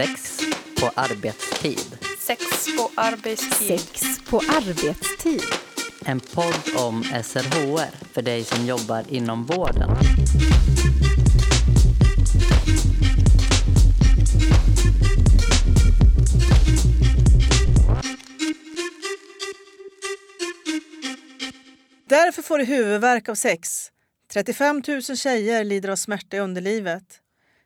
Sex 0.00 0.40
på 0.80 0.90
arbetstid. 0.94 1.98
Sex 2.18 2.66
på 2.76 2.90
arbetstid. 2.94 3.80
Sex 3.80 4.18
på 4.30 4.36
arbetstid. 4.38 5.42
En 6.06 6.20
podd 6.20 6.76
om 6.76 7.02
SRHR 7.02 8.12
för 8.12 8.22
dig 8.22 8.44
som 8.44 8.66
jobbar 8.66 9.04
inom 9.08 9.44
vården. 9.44 9.90
Därför 22.08 22.42
får 22.42 22.58
du 22.58 22.64
huvudvärk 22.64 23.28
av 23.28 23.34
sex. 23.34 23.90
35 24.32 24.82
000 24.88 25.02
tjejer 25.02 25.64
lider 25.64 25.88
av 25.88 25.96
smärta 25.96 26.36
i 26.36 26.40
underlivet. 26.40 27.19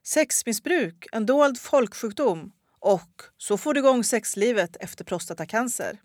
Sexmissbruk, 0.06 1.06
en 1.12 1.26
dold 1.26 1.58
folksjukdom. 1.58 2.52
Och 2.78 3.22
så 3.36 3.56
får 3.56 3.74
du 3.74 3.80
igång 3.80 4.04
sexlivet 4.04 4.76
efter 4.80 5.04
prostatacancer. 5.04 5.98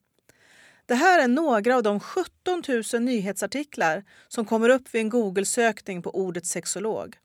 Det 0.85 0.95
här 0.95 1.23
är 1.23 1.27
några 1.27 1.75
av 1.75 1.83
de 1.83 1.99
17 1.99 2.63
000 2.93 3.01
nyhetsartiklar 3.01 4.03
som 4.27 4.45
kommer 4.45 4.69
upp 4.69 4.93
vid 4.93 5.01
en 5.01 5.09
Google-sökning 5.09 6.01
på 6.01 6.15
ordet 6.15 6.45
sexolog. 6.45 7.17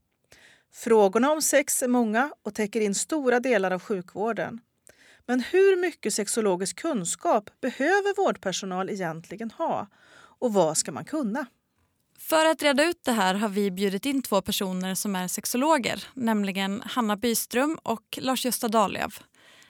Frågorna 0.73 1.33
om 1.33 1.43
sex 1.43 1.83
är 1.83 1.89
många 1.89 2.33
och 2.43 2.55
täcker 2.55 2.81
in 2.81 2.95
stora 2.95 3.41
delar 3.41 3.71
av 3.71 3.83
sjukvården. 3.83 4.61
Men 5.27 5.41
hur 5.41 5.77
mycket 5.77 6.15
sexologisk 6.15 6.77
kunskap 6.77 7.51
behöver 7.61 8.17
vårdpersonal 8.17 8.91
egentligen 8.91 9.51
ha? 9.51 9.87
Och 10.39 10.53
vad 10.53 10.77
ska 10.77 10.93
man 10.93 11.05
kunna? 11.05 11.47
För 12.19 12.47
att 12.47 12.63
reda 12.63 12.85
ut 12.85 13.05
det 13.05 13.13
här 13.13 13.35
har 13.35 13.49
vi 13.49 13.71
bjudit 13.71 14.07
in 14.07 14.23
två 14.23 14.43
personer 14.43 14.95
som 14.95 15.17
är 15.17 15.29
sexologer, 15.29 16.05
nämligen 16.15 16.83
Hanna 16.87 17.17
Byström 17.17 17.79
och 17.83 18.19
Lars-Gösta 18.21 18.69
Dahlöf. 18.69 19.23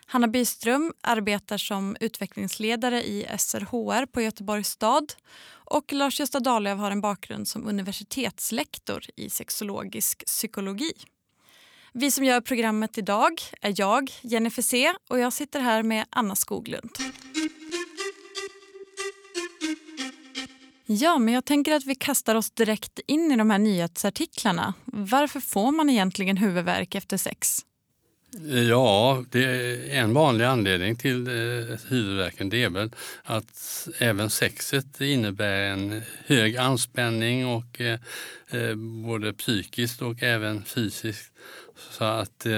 Hanna 0.06 0.28
Byström 0.28 0.92
arbetar 1.00 1.58
som 1.58 1.96
utvecklingsledare 2.00 3.02
i 3.02 3.26
SRHR 3.38 4.06
på 4.06 4.20
Göteborgs 4.20 4.68
stad 4.68 5.12
och 5.50 5.92
Lars-Gösta 5.92 6.40
Dahlöf 6.40 6.78
har 6.78 6.90
en 6.90 7.00
bakgrund 7.00 7.48
som 7.48 7.68
universitetslektor 7.68 9.04
i 9.16 9.30
sexologisk 9.30 10.26
psykologi. 10.26 10.92
Vi 11.92 12.10
som 12.10 12.24
gör 12.24 12.40
programmet 12.40 12.98
idag 12.98 13.40
är 13.60 13.74
jag, 13.76 14.10
Jennifer 14.22 14.62
C 14.62 14.92
och 15.08 15.18
jag 15.18 15.32
sitter 15.32 15.60
här 15.60 15.82
med 15.82 16.06
Anna 16.10 16.36
Skoglund. 16.36 16.90
Ja, 20.86 21.18
men 21.18 21.34
jag 21.34 21.44
tänker 21.44 21.72
att 21.72 21.84
vi 21.84 21.94
kastar 21.94 22.34
oss 22.34 22.50
direkt 22.50 23.00
in 23.06 23.32
i 23.32 23.36
de 23.36 23.50
här 23.50 23.58
nyhetsartiklarna. 23.58 24.74
Varför 24.84 25.40
får 25.40 25.72
man 25.72 25.90
egentligen 25.90 26.36
huvudvärk 26.36 26.94
efter 26.94 27.16
sex? 27.16 27.64
Ja, 28.68 29.24
det 29.30 29.44
är 29.44 30.00
en 30.00 30.14
vanlig 30.14 30.44
anledning 30.44 30.96
till 30.96 31.26
eh, 31.26 31.78
huvudvärken 31.88 32.48
det 32.48 32.62
är 32.62 32.70
väl 32.70 32.90
att 33.22 33.88
även 33.98 34.30
sexet 34.30 35.00
innebär 35.00 35.60
en 35.60 36.02
hög 36.26 36.56
anspänning 36.56 37.46
och 37.46 37.80
eh, 37.80 37.98
både 38.76 39.32
psykiskt 39.32 40.02
och 40.02 40.22
även 40.22 40.64
fysiskt. 40.64 41.32
Så 41.90 42.04
att 42.04 42.46
eh, 42.46 42.52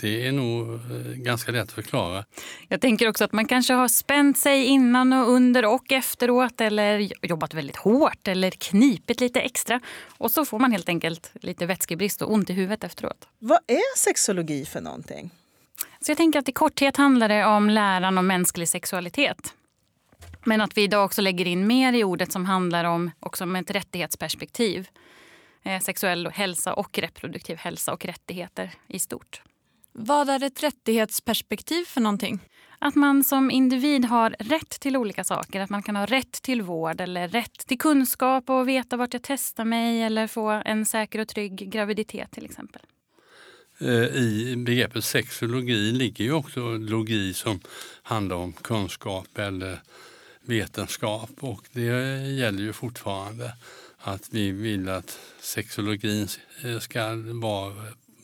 det 0.00 0.26
är 0.26 0.32
nog 0.32 0.74
eh, 0.74 0.80
ganska 1.14 1.52
lätt 1.52 1.62
att 1.62 1.72
förklara. 1.72 2.24
Jag 2.68 2.80
tänker 2.80 3.08
också 3.08 3.24
att 3.24 3.32
man 3.32 3.46
kanske 3.46 3.72
har 3.72 3.88
spänt 3.88 4.38
sig 4.38 4.64
innan 4.64 5.12
och 5.12 5.30
under 5.30 5.64
och 5.64 5.92
efteråt 5.92 6.60
eller 6.60 7.08
jobbat 7.26 7.54
väldigt 7.54 7.76
hårt 7.76 8.28
eller 8.28 8.50
knipit 8.50 9.20
lite 9.20 9.40
extra. 9.40 9.80
Och 10.18 10.30
så 10.30 10.44
får 10.44 10.58
man 10.58 10.72
helt 10.72 10.88
enkelt 10.88 11.30
lite 11.34 11.66
vätskebrist 11.66 12.22
och 12.22 12.32
ont 12.32 12.50
i 12.50 12.52
huvudet 12.52 12.84
efteråt. 12.84 13.28
Vad 13.38 13.58
är 13.66 13.98
sexologi 13.98 14.64
för 14.64 14.80
någonting? 14.80 15.30
Så 16.00 16.10
jag 16.10 16.16
tänker 16.16 16.38
att 16.38 16.48
i 16.48 16.52
korthet 16.52 16.96
handlar 16.96 17.28
det 17.28 17.44
om 17.44 17.70
läran 17.70 18.18
om 18.18 18.26
mänsklig 18.26 18.68
sexualitet. 18.68 19.54
Men 20.44 20.60
att 20.60 20.76
vi 20.76 20.82
idag 20.82 21.04
också 21.04 21.22
lägger 21.22 21.46
in 21.46 21.66
mer 21.66 21.92
i 21.92 22.04
ordet 22.04 22.32
som 22.32 22.44
handlar 22.44 22.84
om 22.84 23.10
också 23.20 23.44
om 23.44 23.56
ett 23.56 23.70
rättighetsperspektiv. 23.70 24.88
Eh, 25.66 25.80
sexuell 25.80 26.26
hälsa 26.26 26.74
och 26.74 26.98
reproduktiv 26.98 27.56
hälsa 27.56 27.92
och 27.92 28.04
rättigheter 28.04 28.70
i 28.88 28.98
stort. 28.98 29.42
Vad 29.92 30.28
är 30.28 30.42
ett 30.42 30.62
rättighetsperspektiv 30.62 31.84
för 31.84 32.00
någonting? 32.00 32.40
Att 32.78 32.94
man 32.94 33.24
som 33.24 33.50
individ 33.50 34.04
har 34.04 34.36
rätt 34.38 34.80
till 34.80 34.96
olika 34.96 35.24
saker. 35.24 35.60
Att 35.60 35.70
man 35.70 35.82
kan 35.82 35.96
ha 35.96 36.06
rätt 36.06 36.32
till 36.32 36.62
vård 36.62 37.00
eller 37.00 37.28
rätt 37.28 37.66
till 37.66 37.78
kunskap 37.78 38.50
och 38.50 38.68
veta 38.68 38.96
vart 38.96 39.12
jag 39.12 39.22
testar 39.22 39.64
mig 39.64 40.02
eller 40.02 40.26
få 40.26 40.48
en 40.50 40.86
säker 40.86 41.18
och 41.18 41.28
trygg 41.28 41.70
graviditet 41.70 42.30
till 42.30 42.44
exempel. 42.44 42.82
Eh, 43.80 44.16
I 44.16 44.54
begreppet 44.56 45.04
sexologi 45.04 45.92
ligger 45.92 46.24
ju 46.24 46.32
också 46.32 46.60
logi 46.60 47.34
som 47.34 47.60
handlar 48.02 48.36
om 48.36 48.52
kunskap 48.52 49.38
eller 49.38 49.80
vetenskap 50.40 51.30
och 51.40 51.62
det 51.72 51.82
gäller 52.28 52.62
ju 52.62 52.72
fortfarande 52.72 53.52
att 54.06 54.28
vi 54.30 54.50
vill 54.50 54.88
att 54.88 55.18
sexologin 55.40 56.28
ska 56.80 57.14
vara 57.40 57.74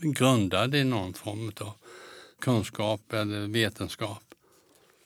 grundad 0.00 0.74
i 0.74 0.84
någon 0.84 1.14
form 1.14 1.52
av 1.60 1.72
kunskap 2.40 3.12
eller 3.12 3.46
vetenskap. 3.46 4.31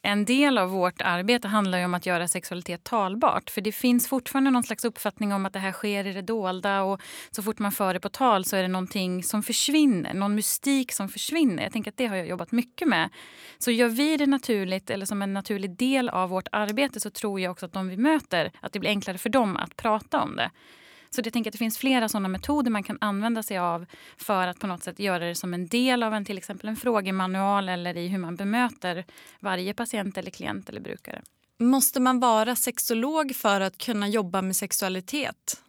En 0.06 0.25
del 0.25 0.59
av 0.59 0.71
vårt 0.71 1.03
arbete 1.03 1.49
handlar 1.49 1.84
om 1.84 1.94
att 1.94 2.06
göra 2.06 2.28
sexualitet 2.28 2.84
talbart. 2.84 3.50
För 3.50 3.61
det 3.61 3.72
finns 3.72 4.09
fortfarande 4.09 4.50
någon 4.50 4.62
slags 4.62 4.84
uppfattning 4.84 5.33
om 5.33 5.47
att 5.47 5.53
det 5.53 5.59
här 5.59 5.72
sker 5.72 6.06
i 6.06 6.12
det 6.12 6.22
dolda 6.22 6.83
och 6.83 7.00
så 7.31 7.43
fort 7.43 7.59
man 7.59 7.72
för 7.72 7.94
det 7.94 8.00
på 8.00 8.09
tal 8.09 8.45
så 8.45 8.56
är 8.56 8.62
det 8.62 8.69
någonting 8.69 9.22
som 9.22 9.43
försvinner, 9.43 10.15
någon 10.15 10.34
mystik 10.34 10.93
som 10.93 11.09
försvinner. 11.09 11.62
Jag 11.62 11.72
tänker 11.72 11.91
att 11.91 11.97
det 11.97 12.06
har 12.06 12.16
jag 12.16 12.28
jobbat 12.28 12.53
mycket 12.53 12.89
med. 12.89 13.11
Så 13.59 13.71
gör 13.71 13.89
vi 13.89 14.16
det 14.16 14.27
naturligt 14.27 14.91
eller 14.91 15.06
som 15.06 15.22
en 15.22 15.34
naturlig 15.34 15.77
del 15.77 16.09
av 16.09 16.28
vårt 16.28 16.49
arbete 16.53 17.00
så 17.00 17.11
tror 17.11 17.41
jag 17.41 17.50
också 17.53 17.66
att 17.66 17.72
de 17.72 17.89
vi 17.89 17.97
möter, 17.97 18.53
att 18.61 18.72
det 18.72 18.78
blir 18.78 18.91
enklare 18.91 19.19
för 19.19 19.31
dem 19.31 19.56
att 19.56 19.77
prata 19.77 20.22
om 20.22 20.37
det. 20.37 20.50
Så 21.16 21.22
jag 21.25 21.32
tänker 21.32 21.50
att 21.50 21.53
det 21.53 21.59
finns 21.59 21.78
flera 21.78 22.09
sådana 22.09 22.28
metoder 22.28 22.71
man 22.71 22.82
kan 22.82 22.99
använda 23.00 23.43
sig 23.43 23.59
av 23.59 23.87
för 24.16 24.49
att 24.49 24.59
på 24.59 24.66
något 24.66 24.82
sätt 24.82 24.99
göra 24.99 25.25
det 25.27 25.34
som 25.34 25.54
en 25.54 25.66
del 25.66 26.03
av 26.03 26.15
en 26.15 26.25
till 26.25 26.38
exempel 26.38 26.69
en 26.69 26.77
frågemanual 26.77 27.69
eller 27.69 27.97
i 27.97 28.09
hur 28.09 28.19
man 28.19 28.37
bemöter 28.37 29.04
varje 29.41 29.75
patient 29.75 30.19
eller 30.19 30.31
klient 30.31 30.69
eller 30.69 30.81
brukare. 30.81 31.22
Måste 31.59 32.00
man 32.00 32.21
vara 32.21 32.56
sexolog 32.56 33.34
för 33.37 33.60
att 33.60 33.78
kunna 33.78 34.09
jobba 34.09 34.43
med 34.43 34.56
sexualitet? 34.56 35.62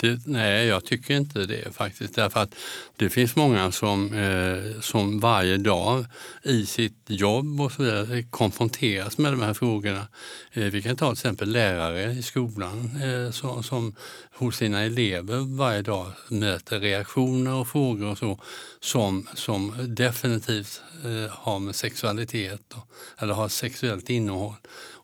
Det, 0.00 0.26
nej, 0.26 0.66
jag 0.66 0.84
tycker 0.84 1.14
inte 1.14 1.46
det 1.46 1.74
faktiskt. 1.74 2.14
Därför 2.14 2.40
att 2.40 2.54
det 2.96 3.10
finns 3.10 3.36
många 3.36 3.72
som, 3.72 4.14
eh, 4.14 4.80
som 4.80 5.20
varje 5.20 5.56
dag 5.56 6.04
i 6.42 6.66
sitt 6.66 7.04
jobb 7.06 7.60
och 7.60 7.72
så 7.72 7.82
vidare 7.82 8.22
konfronteras 8.22 9.18
med 9.18 9.32
de 9.32 9.42
här 9.42 9.54
frågorna. 9.54 10.08
Eh, 10.52 10.64
vi 10.64 10.82
kan 10.82 10.96
ta 10.96 11.06
till 11.06 11.12
exempel 11.12 11.52
lärare 11.52 12.12
i 12.12 12.22
skolan 12.22 12.90
eh, 13.02 13.30
som, 13.30 13.62
som 13.62 13.94
hos 14.32 14.56
sina 14.56 14.80
elever 14.80 15.56
varje 15.56 15.82
dag 15.82 16.12
möter 16.28 16.80
reaktioner 16.80 17.54
och 17.54 17.68
frågor 17.68 18.10
och 18.10 18.18
så 18.18 18.40
som, 18.80 19.28
som 19.34 19.74
definitivt 19.94 20.82
eh, 21.04 21.30
har 21.30 21.58
med 21.58 21.74
sexualitet 21.74 22.74
och, 22.74 22.88
eller 23.22 23.34
har 23.34 23.48
sexuellt 23.48 24.10
innehåll. 24.10 24.54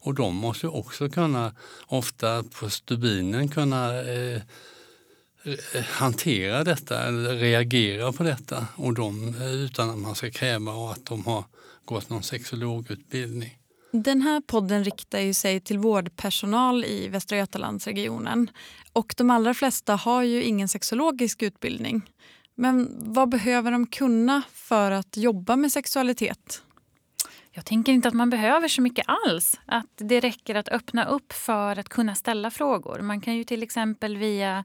Och 0.05 0.15
de 0.15 0.35
måste 0.35 0.67
också 0.67 1.09
kunna, 1.09 1.53
ofta 1.87 2.43
på 2.43 2.71
stubinen, 2.71 3.49
kunna 3.49 4.03
eh, 4.03 4.43
hantera 5.91 6.65
detta 6.65 7.03
eller 7.03 7.35
reagera 7.37 8.13
på 8.13 8.23
detta 8.23 8.67
och 8.77 8.95
de, 8.95 9.35
utan 9.43 9.91
att 9.91 9.99
man 9.99 10.15
ska 10.15 10.31
kräva 10.31 10.73
att 10.73 11.07
de 11.07 11.27
har 11.27 11.45
gått 11.85 12.11
någon 12.11 12.23
sexologutbildning. 12.23 13.59
Den 13.93 14.23
här 14.23 14.41
podden 14.41 14.85
riktar 14.85 15.21
ju 15.21 15.35
sig 15.35 15.61
till 15.61 15.79
vårdpersonal 15.79 16.85
i 16.85 17.09
Västra 17.09 17.39
Götalandsregionen. 17.39 18.51
Och 18.93 19.15
de 19.17 19.31
allra 19.31 19.55
flesta 19.55 19.97
har 19.97 20.23
ju 20.23 20.43
ingen 20.43 20.69
sexologisk 20.69 21.43
utbildning. 21.43 22.03
Men 22.55 22.97
vad 22.99 23.29
behöver 23.29 23.71
de 23.71 23.87
kunna 23.87 24.43
för 24.53 24.91
att 24.91 25.17
jobba 25.17 25.57
med 25.57 25.73
sexualitet? 25.73 26.63
Jag 27.51 27.65
tänker 27.65 27.93
inte 27.93 28.09
att 28.09 28.15
man 28.15 28.31
behöver 28.31 28.69
så 28.69 28.83
mycket 28.83 29.07
alls. 29.27 29.61
Att 29.67 29.91
Det 29.97 30.21
räcker 30.21 30.55
att 30.55 30.69
öppna 30.69 31.05
upp 31.05 31.33
för 31.33 31.79
att 31.79 31.89
kunna 31.89 32.15
ställa 32.15 32.51
frågor. 32.51 33.01
Man 33.01 33.21
kan 33.21 33.37
ju 33.37 33.45
till 33.45 33.63
exempel 33.63 34.17
via 34.17 34.65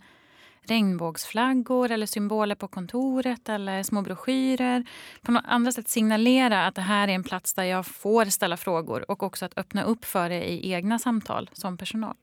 regnbågsflaggor 0.61 1.91
eller 1.91 2.05
symboler 2.05 2.55
på 2.55 2.67
kontoret 2.67 3.49
eller 3.49 3.83
små 3.83 4.01
broschyrer. 4.01 4.83
På 5.21 5.31
något 5.31 5.45
andra 5.47 5.71
sätt 5.71 5.89
signalera 5.89 6.65
att 6.65 6.75
det 6.75 6.81
här 6.81 7.07
är 7.07 7.11
en 7.11 7.23
plats 7.23 7.53
där 7.53 7.63
jag 7.63 7.85
får 7.85 8.25
ställa 8.25 8.57
frågor 8.57 9.11
och 9.11 9.23
också 9.23 9.45
att 9.45 9.57
öppna 9.57 9.83
upp 9.83 10.05
för 10.05 10.29
det 10.29 10.51
i 10.51 10.71
egna 10.71 10.99
samtal 10.99 11.49
som 11.53 11.77
personal. 11.77 12.15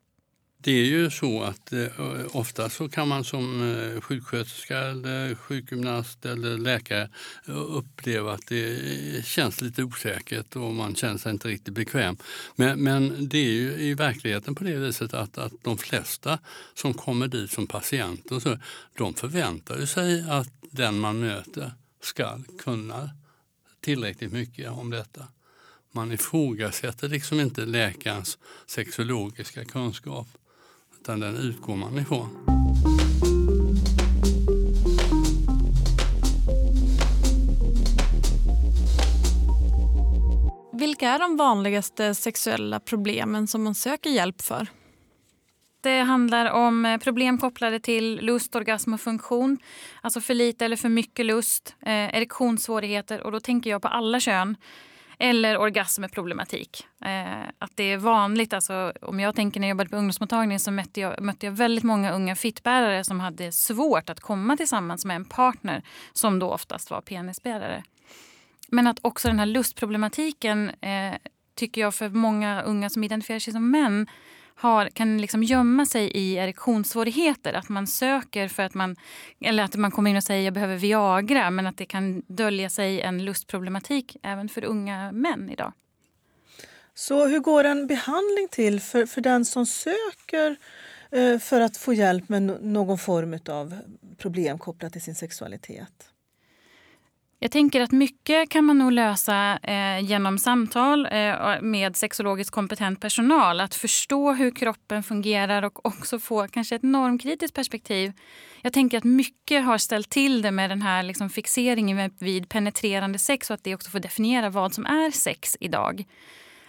Det 0.58 0.72
är 0.72 0.84
ju 0.84 1.10
så 1.10 1.42
att 1.42 1.72
eh, 1.72 1.88
ofta 2.32 2.70
så 2.70 2.88
kan 2.88 3.08
man 3.08 3.24
som 3.24 3.72
eh, 3.74 4.00
sjuksköterska, 4.00 4.78
eller 4.78 5.34
sjukgymnast 5.34 6.26
eller 6.26 6.58
läkare 6.58 7.10
eh, 7.48 7.56
uppleva 7.56 8.32
att 8.32 8.46
det 8.46 9.16
eh, 9.16 9.22
känns 9.22 9.60
lite 9.60 9.82
osäkert 9.82 10.56
och 10.56 10.74
man 10.74 10.94
känner 10.94 11.18
sig 11.18 11.32
inte 11.32 11.48
riktigt 11.48 11.74
bekväm. 11.74 12.16
Men, 12.56 12.80
men 12.80 13.28
det 13.28 13.38
är 13.38 13.52
ju 13.52 13.72
i 13.72 13.94
verkligheten 13.94 14.54
på 14.54 14.64
det 14.64 14.76
viset 14.76 15.14
att, 15.14 15.38
att 15.38 15.52
de 15.62 15.78
flesta 15.78 16.38
som 16.74 16.94
kommer 16.94 17.28
dit 17.28 17.50
som 17.50 17.66
patienter 17.66 18.40
så, 18.40 18.58
de 18.98 19.14
förväntar 19.14 19.86
sig 19.86 20.24
att 20.28 20.48
den 20.70 20.98
man 21.00 21.20
möter 21.20 21.72
ska 22.02 22.38
kunna 22.58 23.10
tillräckligt 23.80 24.32
mycket 24.32 24.70
om 24.70 24.90
detta. 24.90 25.28
Man 25.92 26.12
ifrågasätter 26.12 27.08
liksom 27.08 27.40
inte 27.40 27.64
läkarens 27.64 28.38
sexologiska 28.66 29.64
kunskap 29.64 30.28
utan 31.06 31.20
den 31.20 31.36
utgår 31.36 31.76
man 31.76 31.98
ifrån. 31.98 32.28
Vilka 40.72 41.08
är 41.08 41.18
de 41.18 41.36
vanligaste 41.36 42.14
sexuella 42.14 42.80
problemen 42.80 43.46
som 43.46 43.64
man 43.64 43.74
söker 43.74 44.10
hjälp 44.10 44.42
för? 44.42 44.68
Det 45.80 46.00
handlar 46.00 46.50
om 46.50 46.86
eh, 46.86 46.98
problem 46.98 47.38
kopplade 47.38 47.80
till 47.80 48.20
lust, 48.22 48.56
orgasm 48.56 48.94
och 48.94 49.00
funktion. 49.00 49.58
Alltså 50.00 50.20
för 50.20 50.34
lite 50.34 50.64
eller 50.64 50.76
för 50.76 50.88
mycket 50.88 51.26
lust, 51.26 51.74
eh, 51.82 51.92
erektionssvårigheter 51.92 53.22
och 53.22 53.32
då 53.32 53.40
tänker 53.40 53.70
jag 53.70 53.82
på 53.82 53.88
alla 53.88 54.20
kön. 54.20 54.56
Eller 55.18 55.58
orgasmproblematik. 55.58 56.86
Eh, 57.04 57.48
att 57.58 57.70
det 57.74 57.92
är 57.92 57.96
vanligt. 57.96 58.52
Alltså, 58.52 58.92
om 59.02 59.20
jag 59.20 59.34
tänker 59.34 59.60
när 59.60 59.68
jag 59.68 59.70
jobbade 59.70 59.90
på 59.90 59.96
ungdomsmottagningen 59.96 60.60
så 60.60 60.70
mötte 60.70 61.00
jag, 61.00 61.22
mötte 61.22 61.46
jag 61.46 61.52
väldigt 61.52 61.84
många 61.84 62.12
unga 62.12 62.36
fittbärare 62.36 63.04
som 63.04 63.20
hade 63.20 63.52
svårt 63.52 64.10
att 64.10 64.20
komma 64.20 64.56
tillsammans 64.56 65.04
med 65.04 65.16
en 65.16 65.24
partner 65.24 65.82
som 66.12 66.38
då 66.38 66.50
oftast 66.50 66.90
var 66.90 67.00
penisbärare. 67.00 67.84
Men 68.68 68.86
att 68.86 68.98
också 69.02 69.28
den 69.28 69.38
här 69.38 69.46
lustproblematiken 69.46 70.70
eh, 70.70 71.14
tycker 71.54 71.80
jag 71.80 71.94
för 71.94 72.08
många 72.08 72.62
unga 72.62 72.90
som 72.90 73.04
identifierar 73.04 73.40
sig 73.40 73.52
som 73.52 73.70
män 73.70 74.06
har, 74.58 74.88
kan 74.88 75.18
liksom 75.18 75.42
gömma 75.42 75.86
sig 75.86 76.10
i 76.10 76.36
erektionssvårigheter. 76.36 77.52
Att 77.52 77.68
man 77.68 77.86
söker 77.86 78.48
för 78.48 78.62
att 78.62 78.74
man, 78.74 78.96
eller 79.40 79.62
att 79.62 79.76
man 79.76 79.90
kommer 79.90 80.10
in 80.10 80.16
och 80.16 80.22
säger 80.22 80.44
jag 80.44 80.54
behöver 80.54 80.76
Viagra 80.76 81.50
men 81.50 81.66
att 81.66 81.76
det 81.76 81.86
kan 81.86 82.22
dölja 82.26 82.70
sig 82.70 83.00
en 83.00 83.24
lustproblematik 83.24 84.16
även 84.22 84.48
för 84.48 84.64
unga 84.64 85.12
män 85.12 85.50
idag. 85.50 85.72
Så 86.94 87.26
hur 87.26 87.38
går 87.38 87.64
en 87.64 87.86
behandling 87.86 88.48
till 88.50 88.80
för, 88.80 89.06
för 89.06 89.20
den 89.20 89.44
som 89.44 89.66
söker 89.66 90.56
eh, 91.10 91.38
för 91.38 91.60
att 91.60 91.76
få 91.76 91.92
hjälp 91.92 92.28
med 92.28 92.42
någon 92.62 92.98
form 92.98 93.38
av 93.48 93.74
problem 94.18 94.58
kopplat 94.58 94.92
till 94.92 95.02
sin 95.02 95.14
sexualitet? 95.14 96.10
Jag 97.38 97.50
tänker 97.50 97.80
att 97.80 97.92
mycket 97.92 98.48
kan 98.48 98.64
man 98.64 98.78
nog 98.78 98.92
lösa 98.92 99.58
eh, 99.62 100.00
genom 100.00 100.38
samtal 100.38 101.06
eh, 101.06 101.60
med 101.60 101.96
sexologiskt 101.96 102.50
kompetent 102.50 103.00
personal. 103.00 103.60
Att 103.60 103.74
förstå 103.74 104.32
hur 104.32 104.50
kroppen 104.50 105.02
fungerar 105.02 105.62
och 105.62 105.86
också 105.86 106.18
få 106.18 106.48
kanske 106.48 106.76
ett 106.76 106.82
normkritiskt 106.82 107.54
perspektiv. 107.54 108.12
Jag 108.62 108.72
tänker 108.72 108.98
att 108.98 109.04
mycket 109.04 109.64
har 109.64 109.78
ställt 109.78 110.10
till 110.10 110.42
det 110.42 110.50
med 110.50 110.70
den 110.70 110.82
här 110.82 111.02
liksom, 111.02 111.30
fixeringen 111.30 112.10
vid 112.18 112.48
penetrerande 112.48 113.18
sex 113.18 113.50
och 113.50 113.54
att 113.54 113.64
det 113.64 113.74
också 113.74 113.90
får 113.90 114.00
definiera 114.00 114.50
vad 114.50 114.74
som 114.74 114.86
är 114.86 115.10
sex 115.10 115.56
idag. 115.60 116.04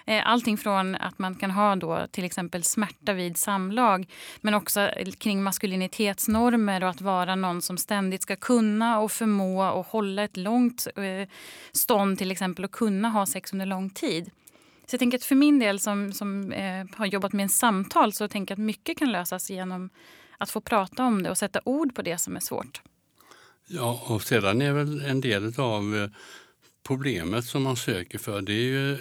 Eh, 0.07 0.27
allting 0.27 0.57
från 0.57 0.95
att 0.95 1.19
man 1.19 1.35
kan 1.35 1.51
ha 1.51 1.75
då 1.75 2.07
till 2.11 2.23
exempel 2.23 2.63
smärta 2.63 3.13
vid 3.13 3.37
samlag 3.37 4.07
men 4.41 4.53
också 4.53 4.81
eh, 4.81 5.11
kring 5.11 5.43
maskulinitetsnormer 5.43 6.83
och 6.83 6.89
att 6.89 7.01
vara 7.01 7.35
någon 7.35 7.61
som 7.61 7.77
ständigt 7.77 8.21
ska 8.21 8.35
kunna 8.35 8.99
och 8.99 9.11
förmå 9.11 9.69
och 9.69 9.85
hålla 9.85 10.23
ett 10.23 10.37
långt 10.37 10.87
eh, 10.95 11.29
stånd 11.71 12.17
till 12.17 12.31
exempel 12.31 12.65
och 12.65 12.71
kunna 12.71 13.09
ha 13.09 13.25
sex 13.25 13.53
under 13.53 13.65
lång 13.65 13.89
tid. 13.89 14.31
Så 14.85 14.93
jag 14.93 14.99
tänker 14.99 15.17
att 15.17 15.23
för 15.23 15.35
min 15.35 15.59
del 15.59 15.79
som, 15.79 16.13
som 16.13 16.51
eh, 16.51 16.85
har 16.95 17.05
jobbat 17.05 17.33
med 17.33 17.43
en 17.43 17.49
samtal 17.49 18.13
så 18.13 18.27
tänker 18.27 18.51
jag 18.51 18.55
att 18.55 18.65
mycket 18.65 18.97
kan 18.97 19.11
lösas 19.11 19.49
genom 19.49 19.89
att 20.37 20.49
få 20.49 20.61
prata 20.61 21.05
om 21.05 21.23
det 21.23 21.29
och 21.29 21.37
sätta 21.37 21.61
ord 21.65 21.95
på 21.95 22.01
det 22.01 22.17
som 22.17 22.35
är 22.35 22.39
svårt. 22.39 22.81
Ja, 23.67 24.03
och 24.07 24.23
sedan 24.23 24.61
är 24.61 24.73
väl 24.73 25.01
en 25.01 25.21
del 25.21 25.53
av 25.59 26.09
problemet 26.87 27.45
som 27.45 27.63
man 27.63 27.75
söker 27.75 28.17
för 28.17 28.41
det 28.41 28.53
är 28.53 28.65
ju 28.65 28.97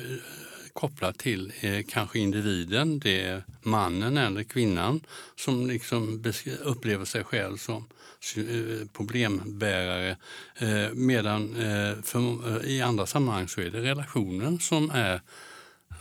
kopplat 0.76 1.18
till 1.18 1.52
eh, 1.60 1.84
kanske 1.88 2.18
individen, 2.18 2.98
det 2.98 3.20
är 3.20 3.44
mannen 3.62 4.16
eller 4.16 4.42
kvinnan 4.42 5.00
som 5.36 5.66
liksom 5.66 6.24
upplever 6.62 7.04
sig 7.04 7.24
själv 7.24 7.56
som 7.56 7.88
eh, 8.36 8.86
problembärare. 8.92 10.16
Eh, 10.56 10.90
medan 10.92 11.56
eh, 11.56 12.02
för, 12.02 12.18
eh, 12.56 12.70
i 12.70 12.82
andra 12.82 13.06
sammanhang 13.06 13.48
så 13.48 13.60
är 13.60 13.70
det 13.70 13.82
relationen 13.82 14.58
som 14.58 14.90
är 14.90 15.20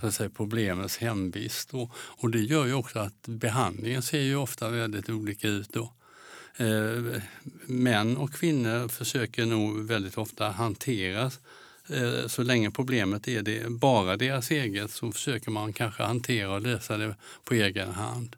så 0.01 0.07
att 0.07 0.13
säga, 0.13 0.30
problemets 0.30 0.98
hemvist. 0.98 1.74
Och, 1.74 1.92
och 1.95 2.30
det 2.30 2.39
gör 2.39 2.66
ju 2.66 2.74
också 2.74 3.00
att 3.00 3.28
behandlingen 3.28 4.01
ser 4.01 4.21
ju 4.21 4.36
ofta 4.36 4.69
väldigt 4.69 5.10
olika 5.10 5.48
ut. 5.48 5.69
Då. 5.74 5.94
Eh, 6.57 7.21
män 7.66 8.18
och 8.18 8.33
kvinnor 8.33 8.88
försöker 8.88 9.45
nog 9.45 9.88
väldigt 9.88 10.18
ofta 10.18 10.50
hantera 10.50 11.31
Eh, 11.88 12.28
så 12.28 12.44
länge 12.44 12.72
problemet 12.72 13.28
är 13.28 13.42
det 13.42 13.70
bara 13.70 14.18
deras 14.18 14.52
eget 14.52 14.92
så 14.92 15.12
försöker 15.12 15.52
man 15.52 15.74
kanske 15.74 16.04
hantera 16.04 16.52
och 16.52 16.62
lösa 16.62 16.98
det 16.98 17.16
på 17.44 17.54
egen 17.54 17.92
hand. 17.92 18.36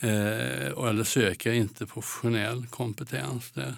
Eh, 0.00 0.88
eller 0.88 1.04
söker 1.04 1.52
inte 1.52 1.86
professionell 1.86 2.66
kompetens 2.66 3.50
där. 3.50 3.74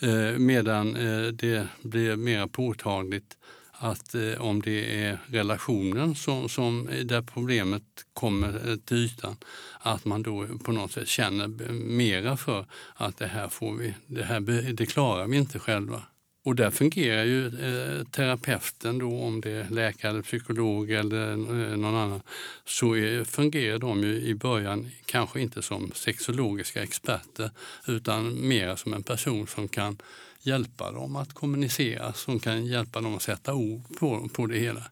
Eh, 0.00 0.38
medan 0.38 0.96
eh, 0.96 1.26
det 1.26 1.68
blir 1.82 2.16
mer 2.16 2.46
påtagligt 2.46 3.36
att 3.72 4.14
eh, 4.14 4.40
om 4.40 4.62
det 4.62 5.04
är 5.04 5.18
relationen 5.26 6.14
som, 6.14 6.48
som, 6.48 6.88
där 7.04 7.22
problemet 7.22 7.82
kommer 8.14 8.76
till 8.76 8.96
ytan, 8.96 9.36
att 9.80 10.04
man 10.04 10.22
då 10.22 10.46
på 10.64 10.72
något 10.72 10.92
sätt 10.92 11.08
känner 11.08 11.48
mera 11.72 12.36
för 12.36 12.66
att 12.94 13.18
det 13.18 13.26
här, 13.26 13.48
får 13.48 13.74
vi, 13.74 13.94
det 14.06 14.22
här 14.22 14.40
det 14.72 14.86
klarar 14.86 15.26
vi 15.26 15.36
inte 15.36 15.58
själva. 15.58 16.02
Och 16.42 16.56
där 16.56 16.70
fungerar 16.70 17.24
ju 17.24 17.46
eh, 17.46 18.04
terapeuten 18.04 18.98
då, 18.98 19.22
om 19.22 19.40
det 19.40 19.50
är 19.50 19.68
läkare, 19.68 20.22
psykolog 20.22 20.90
eller 20.90 21.30
eh, 21.30 21.76
någon 21.76 21.96
annan, 21.96 22.20
så 22.64 22.96
är, 22.96 23.24
fungerar 23.24 23.78
de 23.78 24.02
ju 24.02 24.20
i 24.20 24.34
början 24.34 24.90
kanske 25.04 25.40
inte 25.40 25.62
som 25.62 25.92
sexologiska 25.94 26.82
experter 26.82 27.50
utan 27.86 28.48
mer 28.48 28.76
som 28.76 28.94
en 28.94 29.02
person 29.02 29.46
som 29.46 29.68
kan 29.68 29.98
hjälpa 30.42 30.92
dem 30.92 31.16
att 31.16 31.32
kommunicera, 31.34 32.12
som 32.12 32.40
kan 32.40 32.66
hjälpa 32.66 33.00
dem 33.00 33.16
att 33.16 33.22
sätta 33.22 33.54
ord 33.54 33.82
på, 33.98 34.28
på 34.28 34.46
det 34.46 34.58
hela. 34.58 34.82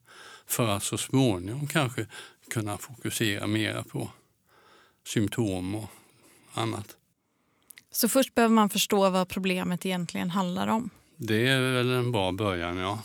För 0.47 0.69
att 0.69 0.83
så 0.83 0.99
småningom 0.99 1.67
kanske 1.67 2.06
kunna 2.50 2.79
fokusera 2.79 3.47
mera 3.47 3.83
på 3.83 4.11
symptom 5.06 5.75
och 5.75 5.91
annat. 6.55 6.97
Så 7.91 8.09
först 8.09 8.35
behöver 8.35 8.55
man 8.55 8.69
förstå 8.71 9.11
vad 9.11 9.29
problemet 9.29 9.87
egentligen 9.87 10.31
handlar 10.31 10.67
om? 10.67 10.91
Det 11.20 11.49
är 11.49 11.61
väl 11.61 11.91
en 11.91 12.12
bra 12.12 12.32
början, 12.32 12.76
ja. 12.76 12.99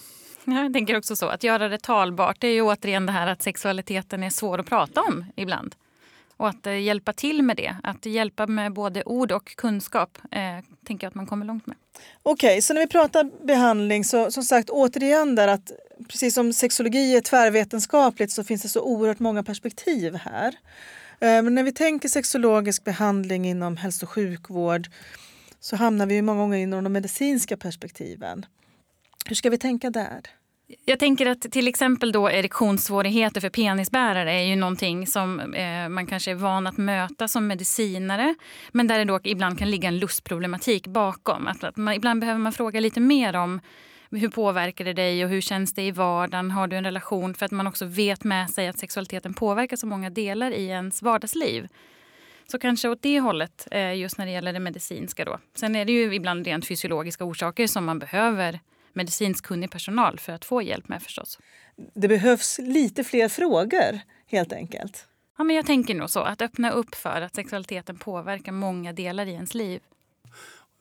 Jag 0.45 0.73
tänker 0.73 0.97
också 0.97 1.15
så. 1.15 1.27
Att 1.27 1.43
göra 1.43 1.69
det 1.69 1.77
talbart 1.81 2.37
det 2.39 2.47
är 2.47 2.53
ju 2.53 2.61
återigen 2.61 3.05
det 3.05 3.11
här 3.11 3.27
att 3.27 3.41
sexualiteten 3.41 4.23
är 4.23 4.29
svår 4.29 4.59
att 4.59 4.65
prata 4.65 5.01
om 5.01 5.25
ibland. 5.35 5.75
Och 6.37 6.49
att 6.49 6.67
eh, 6.67 6.79
hjälpa 6.79 7.13
till 7.13 7.43
med 7.43 7.57
det. 7.57 7.75
Att 7.83 8.05
hjälpa 8.05 8.47
med 8.47 8.73
både 8.73 9.03
ord 9.03 9.31
och 9.31 9.55
kunskap 9.55 10.17
eh, 10.31 10.39
tänker 10.85 11.05
jag 11.05 11.09
att 11.09 11.15
man 11.15 11.25
kommer 11.25 11.45
långt 11.45 11.67
med. 11.67 11.75
Okej, 12.23 12.47
okay, 12.47 12.61
så 12.61 12.73
när 12.73 12.81
vi 12.81 12.87
pratar 12.87 13.45
behandling 13.45 14.03
så 14.03 14.31
som 14.31 14.43
sagt 14.43 14.69
återigen 14.69 15.35
där 15.35 15.47
att 15.47 15.71
precis 16.07 16.33
som 16.33 16.53
sexologi 16.53 17.15
är 17.15 17.21
tvärvetenskapligt 17.21 18.31
så 18.31 18.43
finns 18.43 18.61
det 18.61 18.69
så 18.69 18.81
oerhört 18.81 19.19
många 19.19 19.43
perspektiv 19.43 20.15
här. 20.15 20.55
Eh, 21.19 21.41
men 21.43 21.55
när 21.55 21.63
vi 21.63 21.71
tänker 21.71 22.09
sexologisk 22.09 22.83
behandling 22.83 23.45
inom 23.45 23.77
hälso 23.77 24.05
och 24.05 24.09
sjukvård 24.09 24.87
så 25.63 25.75
hamnar 25.75 26.05
vi 26.05 26.21
många 26.21 26.41
gånger 26.41 26.57
inom 26.57 26.83
de 26.83 26.93
medicinska 26.93 27.57
perspektiven. 27.57 28.45
Hur 29.25 29.35
ska 29.35 29.49
vi 29.49 29.57
tänka 29.57 29.89
där? 29.89 30.21
Jag 30.85 30.99
tänker 30.99 31.25
att 31.25 31.41
till 31.41 31.67
exempel 31.67 32.11
då 32.11 32.29
erektionssvårigheter 32.29 33.41
för 33.41 33.49
penisbärare 33.49 34.33
är 34.33 34.43
ju 34.43 34.55
någonting 34.55 35.07
som 35.07 35.39
eh, 35.39 35.89
man 35.89 36.07
kanske 36.07 36.31
är 36.31 36.35
van 36.35 36.67
att 36.67 36.77
möta 36.77 37.27
som 37.27 37.47
medicinare. 37.47 38.35
Men 38.71 38.87
där 38.87 38.97
det 38.99 39.05
då 39.05 39.19
ibland 39.23 39.59
kan 39.59 39.71
ligga 39.71 39.87
en 39.87 39.99
lustproblematik 39.99 40.87
bakom. 40.87 41.47
Att, 41.47 41.63
att 41.63 41.77
man, 41.77 41.93
ibland 41.93 42.19
behöver 42.19 42.39
man 42.39 42.53
fråga 42.53 42.79
lite 42.79 42.99
mer 42.99 43.35
om 43.35 43.59
hur 44.11 44.29
påverkar 44.29 44.85
det 44.85 44.93
dig 44.93 45.23
och 45.23 45.29
hur 45.29 45.41
känns 45.41 45.73
det 45.73 45.83
i 45.83 45.91
vardagen? 45.91 46.51
Har 46.51 46.67
du 46.67 46.75
en 46.75 46.83
relation? 46.83 47.33
För 47.33 47.45
att 47.45 47.51
man 47.51 47.67
också 47.67 47.85
vet 47.85 48.23
med 48.23 48.49
sig 48.49 48.67
att 48.67 48.79
sexualiteten 48.79 49.33
påverkar 49.33 49.77
så 49.77 49.87
många 49.87 50.09
delar 50.09 50.51
i 50.51 50.65
ens 50.65 51.01
vardagsliv. 51.01 51.67
Så 52.47 52.59
kanske 52.59 52.89
åt 52.89 53.01
det 53.01 53.19
hållet 53.19 53.67
eh, 53.71 53.95
just 53.95 54.17
när 54.17 54.25
det 54.25 54.31
gäller 54.31 54.53
det 54.53 54.59
medicinska. 54.59 55.25
Då. 55.25 55.39
Sen 55.55 55.75
är 55.75 55.85
det 55.85 55.91
ju 55.91 56.15
ibland 56.15 56.45
rent 56.47 56.67
fysiologiska 56.67 57.23
orsaker 57.23 57.67
som 57.67 57.85
man 57.85 57.99
behöver 57.99 58.59
medicinskt 58.93 59.47
kunnig 59.47 59.71
personal 59.71 60.19
för 60.19 60.33
att 60.33 60.45
få 60.45 60.61
hjälp 60.61 60.87
med 60.87 61.03
förstås. 61.03 61.39
Det 61.95 62.07
behövs 62.07 62.59
lite 62.59 63.03
fler 63.03 63.29
frågor 63.29 63.99
helt 64.27 64.53
enkelt. 64.53 65.07
Ja, 65.37 65.43
men 65.43 65.55
jag 65.55 65.65
tänker 65.65 65.95
nog 65.95 66.09
så. 66.09 66.19
Att 66.19 66.41
öppna 66.41 66.71
upp 66.71 66.95
för 66.95 67.21
att 67.21 67.35
sexualiteten 67.35 67.97
påverkar 67.97 68.51
många 68.51 68.93
delar 68.93 69.25
i 69.25 69.31
ens 69.31 69.53
liv. 69.53 69.81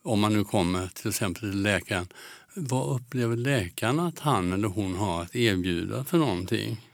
Om 0.03 0.19
man 0.19 0.33
nu 0.33 0.43
kommer 0.43 0.87
till 0.87 1.09
exempel 1.09 1.51
till 1.51 1.61
läkaren, 1.61 2.07
vad 2.55 2.95
upplever 2.95 3.35
läkaren 3.35 3.99
att 3.99 4.19
han 4.19 4.53
eller 4.53 4.67
hon 4.67 4.95
har 4.95 5.21
att 5.21 5.35
erbjuda 5.35 6.03
för 6.03 6.17
någonting? 6.17 6.92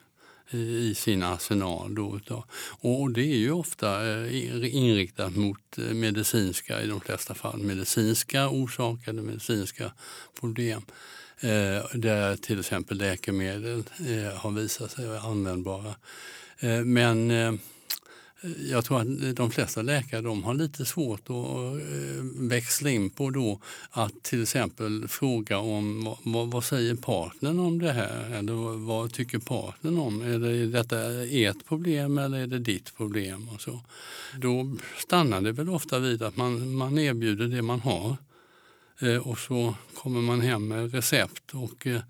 I 0.51 0.95
sin 0.95 1.23
arsenal. 1.23 1.95
Då, 1.95 2.43
och 2.81 3.11
det 3.11 3.21
är 3.21 3.37
ju 3.37 3.51
ofta 3.51 4.09
eh, 4.09 4.75
inriktat 4.75 5.35
mot 5.35 5.77
eh, 5.77 5.83
medicinska, 5.83 6.81
i 6.81 6.87
de 6.87 7.01
flesta 7.01 7.33
fall, 7.33 7.59
medicinska 7.59 8.49
orsaker 8.49 9.09
eller 9.09 9.21
medicinska 9.21 9.91
problem. 10.39 10.81
Eh, 11.39 11.85
där 11.93 12.35
till 12.35 12.59
exempel 12.59 12.97
läkemedel 12.97 13.83
har 14.35 14.51
visat 14.51 14.91
sig 14.91 15.17
användbara. 15.17 15.95
Men 16.85 17.29
jag 18.69 18.85
tror 18.85 19.01
att 19.01 19.35
de 19.35 19.51
flesta 19.51 19.81
läkare 19.81 20.21
de 20.21 20.43
har 20.43 20.53
lite 20.53 20.85
svårt 20.85 21.21
att 21.21 21.75
eh, 21.81 22.23
växla 22.35 22.89
in 22.89 23.09
på 23.09 23.29
då 23.29 23.59
att 23.91 24.23
till 24.23 24.41
exempel 24.41 25.07
fråga 25.07 25.57
om 25.57 26.15
vad, 26.23 26.51
vad 26.51 26.63
säger 26.63 26.95
partnern 26.95 27.59
om 27.59 27.79
det 27.79 27.91
här 27.91 28.31
eller 28.31 28.53
vad 28.77 29.13
tycker 29.13 29.39
partnern 29.39 29.97
om? 29.97 30.21
Är 30.21 30.39
det 30.39 30.67
detta 30.67 31.23
ert 31.23 31.65
problem 31.67 32.17
eller 32.17 32.39
är 32.39 32.47
det 32.47 32.59
ditt 32.59 32.97
problem? 32.97 33.49
Och 33.49 33.61
så. 33.61 33.81
Då 34.37 34.75
stannar 34.97 35.41
det 35.41 35.51
väl 35.51 35.69
ofta 35.69 35.99
vid 35.99 36.23
att 36.23 36.37
man, 36.37 36.75
man 36.75 36.97
erbjuder 36.97 37.47
det 37.47 37.61
man 37.61 37.79
har 37.79 38.17
eh, 38.99 39.27
och 39.27 39.39
så 39.39 39.75
kommer 39.95 40.21
man 40.21 40.41
hem 40.41 40.67
med 40.67 40.91
recept 40.93 41.53
och 41.53 41.87
eh, 41.87 42.01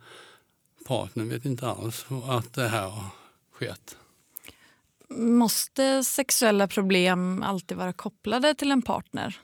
partnern 0.88 1.29
vet 1.29 1.45
inte 1.45 1.67
alls 1.67 2.05
att 2.24 2.53
det 2.53 2.67
här 2.67 2.89
har 2.89 3.05
skett. 3.51 3.95
Måste 5.10 6.04
sexuella 6.04 6.68
problem 6.68 7.44
alltid 7.44 7.78
vara 7.78 7.94
kopplade 7.94 8.56
till 8.56 8.72
en 8.72 8.82
partner? 8.82 9.38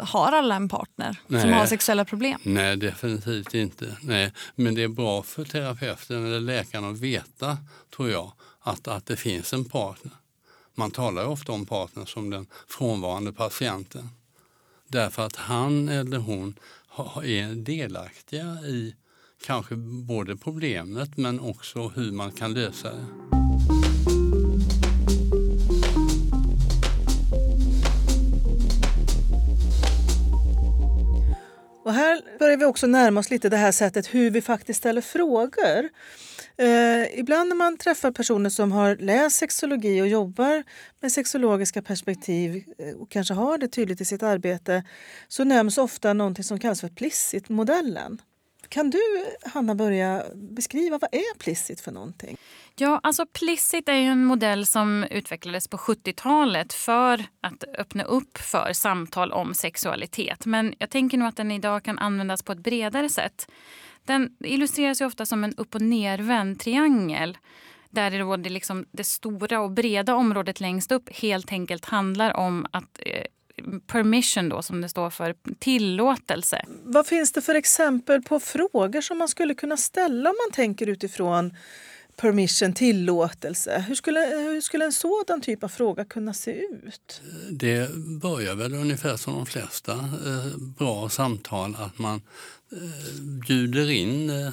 Har 0.00 0.32
alla 0.32 0.54
en 0.56 0.68
partner 0.68 1.20
Nej. 1.26 1.40
som 1.40 1.52
har 1.52 1.66
sexuella 1.66 2.04
problem? 2.04 2.40
Nej, 2.42 2.76
definitivt 2.76 3.54
inte. 3.54 3.96
Nej. 4.00 4.32
Men 4.54 4.74
det 4.74 4.82
är 4.82 4.88
bra 4.88 5.22
för 5.22 5.44
terapeuten 5.44 6.26
eller 6.26 6.40
läkaren 6.40 6.84
att 6.84 7.00
veta, 7.00 7.58
tror 7.96 8.10
jag, 8.10 8.32
att, 8.60 8.88
att 8.88 9.06
det 9.06 9.16
finns 9.16 9.52
en 9.52 9.64
partner. 9.64 10.12
Man 10.74 10.90
talar 10.90 11.26
ofta 11.26 11.52
om 11.52 11.66
partner 11.66 12.04
som 12.04 12.30
den 12.30 12.46
frånvarande 12.68 13.32
patienten. 13.32 14.08
Därför 14.88 15.26
att 15.26 15.36
han 15.36 15.88
eller 15.88 16.18
hon 16.18 16.58
är 17.24 17.54
delaktiga 17.54 18.44
i 18.44 18.94
kanske 19.46 19.76
både 20.06 20.36
problemet 20.36 21.16
men 21.16 21.40
också 21.40 21.88
hur 21.88 22.12
man 22.12 22.32
kan 22.32 22.54
lösa 22.54 22.92
det. 22.92 23.41
Och 31.84 31.92
här 31.92 32.38
börjar 32.38 32.56
vi 32.56 32.64
också 32.64 32.86
närma 32.86 33.20
oss 33.20 33.30
lite 33.30 33.48
det 33.48 33.56
här 33.56 33.72
sättet 33.72 34.14
hur 34.14 34.30
vi 34.30 34.42
faktiskt 34.42 34.78
ställer 34.78 35.00
frågor. 35.00 35.88
Eh, 36.56 37.18
ibland 37.18 37.48
när 37.48 37.56
man 37.56 37.76
träffar 37.76 38.10
personer 38.10 38.50
som 38.50 38.72
har 38.72 38.96
läst 38.96 39.36
sexologi 39.36 40.02
och 40.02 40.08
jobbar 40.08 40.62
med 41.00 41.12
sexologiska 41.12 41.82
perspektiv 41.82 42.64
eh, 42.78 42.94
och 42.96 43.10
kanske 43.10 43.34
har 43.34 43.58
det 43.58 43.68
tydligt 43.68 44.00
i 44.00 44.04
sitt 44.04 44.22
arbete 44.22 44.84
så 45.28 45.44
nämns 45.44 45.78
ofta 45.78 46.12
något 46.12 46.46
som 46.46 46.58
kallas 46.58 46.80
för 46.80 46.88
Plicit-modellen. 46.88 48.18
Kan 48.72 48.90
du, 48.90 49.00
Hanna, 49.42 49.74
börja 49.74 50.24
beskriva 50.34 50.98
vad 50.98 51.14
är 51.14 51.38
Plissit 51.38 51.80
för 51.80 51.92
någonting? 51.92 52.36
Ja, 52.76 53.00
alltså 53.02 53.26
Plissit 53.26 53.88
är 53.88 53.92
en 53.92 54.24
modell 54.24 54.66
som 54.66 55.04
utvecklades 55.04 55.68
på 55.68 55.76
70-talet 55.76 56.72
för 56.72 57.24
att 57.40 57.64
öppna 57.78 58.02
upp 58.02 58.38
för 58.38 58.72
samtal 58.72 59.32
om 59.32 59.54
sexualitet. 59.54 60.46
Men 60.46 60.74
jag 60.78 60.90
tänker 60.90 61.18
nog 61.18 61.28
att 61.28 61.36
den 61.36 61.50
idag 61.50 61.82
kan 61.82 61.98
användas 61.98 62.42
på 62.42 62.52
ett 62.52 62.58
bredare 62.58 63.08
sätt. 63.08 63.50
Den 64.04 64.36
illustreras 64.40 65.00
ju 65.00 65.06
ofta 65.06 65.26
som 65.26 65.44
en 65.44 65.54
upp 65.54 65.74
och 65.74 65.82
nervänd 65.82 66.60
triangel 66.60 67.38
där 67.90 68.10
det, 68.10 68.18
då 68.18 68.36
det, 68.36 68.50
liksom, 68.50 68.86
det 68.92 69.04
stora 69.04 69.60
och 69.60 69.70
breda 69.70 70.14
området 70.14 70.60
längst 70.60 70.92
upp 70.92 71.16
helt 71.16 71.52
enkelt 71.52 71.84
handlar 71.84 72.36
om 72.36 72.66
att 72.70 73.00
eh, 73.06 73.24
permission 73.86 74.48
då, 74.48 74.62
som 74.62 74.80
det 74.80 74.88
står 74.88 75.10
för, 75.10 75.34
tillåtelse. 75.58 76.64
Vad 76.84 77.06
finns 77.06 77.32
det 77.32 77.42
för 77.42 77.54
exempel 77.54 78.22
på 78.22 78.40
frågor 78.40 79.00
som 79.00 79.18
man 79.18 79.28
skulle 79.28 79.54
kunna 79.54 79.76
ställa 79.76 80.30
om 80.30 80.36
man 80.46 80.52
tänker 80.52 80.86
utifrån 80.86 81.54
permission, 82.16 82.72
tillåtelse. 82.72 83.84
Hur 83.88 83.94
skulle, 83.94 84.20
hur 84.20 84.60
skulle 84.60 84.84
en 84.84 84.92
sådan 84.92 85.40
typ 85.40 85.64
av 85.64 85.68
fråga 85.68 86.04
kunna 86.04 86.34
se 86.34 86.50
ut? 86.50 87.22
Det 87.50 87.90
börjar 88.22 88.54
väl 88.54 88.74
ungefär 88.74 89.16
som 89.16 89.34
de 89.34 89.46
flesta 89.46 89.92
eh, 89.92 90.58
bra 90.78 91.08
samtal 91.08 91.76
att 91.78 91.98
man 91.98 92.22
eh, 92.72 93.22
bjuder 93.46 93.90
in 93.90 94.30
eh, 94.30 94.52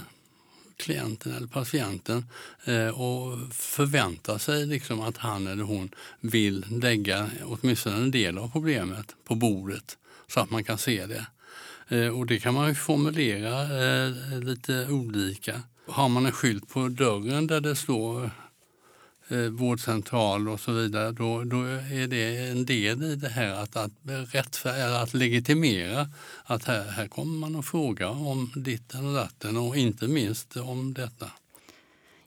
klienten 0.79 1.33
eller 1.33 1.48
patienten 1.48 2.25
eh, 2.65 2.88
och 2.88 3.53
förväntar 3.53 4.38
sig 4.38 4.65
liksom 4.65 5.01
att 5.01 5.17
han 5.17 5.48
eller 5.48 5.63
hon 5.63 5.89
vill 6.21 6.65
lägga 6.69 7.29
åtminstone 7.43 7.95
en 7.95 8.12
del 8.12 8.38
av 8.38 8.51
problemet 8.51 9.15
på 9.25 9.36
bordet 9.36 9.98
så 10.27 10.39
att 10.39 10.51
man 10.51 10.63
kan 10.63 10.77
se 10.77 11.05
det. 11.05 11.25
Eh, 11.95 12.19
och 12.19 12.25
det 12.25 12.39
kan 12.39 12.53
man 12.53 12.75
formulera 12.75 13.62
eh, 13.62 14.39
lite 14.39 14.88
olika. 14.89 15.62
Har 15.88 16.09
man 16.09 16.25
en 16.25 16.31
skylt 16.31 16.69
på 16.69 16.88
dörren 16.88 17.48
där 17.48 17.62
det 17.62 17.75
står 17.75 18.31
Eh, 19.31 19.50
vårdcentral 19.50 20.50
och 20.50 20.59
så 20.59 20.71
vidare, 20.71 21.12
då, 21.12 21.43
då 21.43 21.63
är 21.63 22.07
det 22.07 22.38
en 22.38 22.65
del 22.65 23.03
i 23.03 23.15
det 23.15 23.29
här 23.29 23.53
att, 23.53 23.75
att, 23.75 23.91
rättfär, 24.31 25.03
att 25.03 25.13
legitimera 25.13 26.09
att 26.43 26.63
här, 26.63 26.91
här 26.91 27.07
kommer 27.07 27.38
man 27.38 27.55
att 27.55 27.65
fråga 27.65 28.09
om 28.09 28.51
ditten 28.55 29.07
och 29.07 29.13
datten 29.13 29.57
och 29.57 29.77
inte 29.77 30.07
minst 30.07 30.57
om 30.57 30.93
detta. 30.93 31.31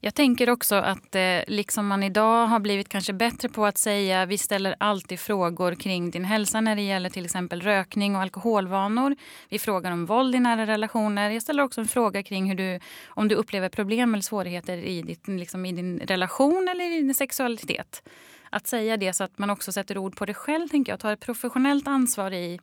Jag 0.04 0.14
tänker 0.14 0.50
också 0.50 0.74
att 0.74 1.14
eh, 1.14 1.38
liksom 1.46 1.86
man 1.86 2.02
idag 2.02 2.46
har 2.46 2.60
blivit 2.60 2.88
kanske 2.88 3.12
bättre 3.12 3.48
på 3.48 3.66
att 3.66 3.78
säga 3.78 4.26
vi 4.26 4.38
ställer 4.38 4.76
alltid 4.78 5.20
frågor 5.20 5.74
kring 5.74 6.10
din 6.10 6.24
hälsa 6.24 6.60
när 6.60 6.76
det 6.76 6.82
gäller 6.82 7.10
till 7.10 7.24
exempel 7.24 7.60
rökning 7.60 8.16
och 8.16 8.22
alkoholvanor. 8.22 9.16
Vi 9.48 9.58
frågar 9.58 9.92
om 9.92 10.06
våld 10.06 10.34
i 10.34 10.40
nära 10.40 10.66
relationer. 10.66 11.30
Jag 11.30 11.42
ställer 11.42 11.62
också 11.62 11.80
en 11.80 11.88
fråga 11.88 12.22
kring 12.22 12.46
hur 12.46 12.54
du, 12.54 12.80
om 13.08 13.28
du 13.28 13.34
upplever 13.34 13.68
problem 13.68 14.14
eller 14.14 14.22
svårigheter 14.22 14.76
i, 14.76 15.02
ditt, 15.02 15.28
liksom 15.28 15.66
i 15.66 15.72
din 15.72 15.98
relation 15.98 16.68
eller 16.70 16.84
i 16.84 17.00
din 17.00 17.14
sexualitet. 17.14 18.08
Att 18.50 18.66
säga 18.66 18.96
det 18.96 19.12
så 19.12 19.24
att 19.24 19.38
man 19.38 19.50
också 19.50 19.72
sätter 19.72 19.98
ord 19.98 20.16
på 20.16 20.26
det 20.26 20.34
själv, 20.34 20.68
tänker 20.68 20.92
jag. 20.92 21.00
Tar 21.00 21.12
ett 21.12 21.20
professionellt 21.20 21.88
ansvar 21.88 22.30
i 22.32 22.60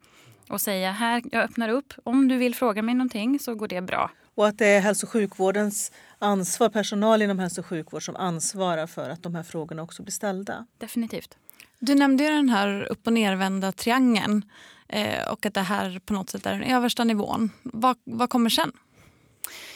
och 0.49 0.61
säga 0.61 0.91
här, 0.91 1.23
jag 1.31 1.43
öppnar 1.43 1.69
upp. 1.69 1.93
Om 2.03 2.27
du 2.27 2.37
vill 2.37 2.55
fråga 2.55 2.81
mig 2.81 2.95
någonting 2.95 3.39
så 3.39 3.55
går 3.55 3.67
det 3.67 3.81
bra. 3.81 4.11
Och 4.35 4.47
att 4.47 4.57
det 4.57 4.67
är 4.67 4.79
hälso 4.79 5.05
och 5.05 5.11
sjukvårdens 5.11 5.91
ansvar, 6.19 6.69
personal 6.69 7.21
inom 7.21 7.39
hälso 7.39 7.61
och 7.61 7.65
sjukvård 7.65 8.05
som 8.05 8.15
ansvarar 8.15 8.87
för 8.87 9.09
att 9.09 9.23
de 9.23 9.35
här 9.35 9.43
frågorna 9.43 9.81
också 9.81 10.03
blir 10.03 10.11
ställda. 10.11 10.65
Definitivt. 10.77 11.37
Du 11.79 11.95
nämnde 11.95 12.23
ju 12.23 12.29
den 12.29 12.49
här 12.49 12.87
upp 12.91 13.07
och 13.07 13.13
nervända 13.13 13.71
triangeln 13.71 14.45
eh, 14.87 15.31
och 15.31 15.45
att 15.45 15.53
det 15.53 15.61
här 15.61 15.99
på 16.05 16.13
något 16.13 16.29
sätt 16.29 16.45
är 16.45 16.51
den 16.51 16.63
översta 16.63 17.03
nivån. 17.03 17.49
Vad, 17.63 17.97
vad 18.03 18.29
kommer 18.29 18.49
sen? 18.49 18.71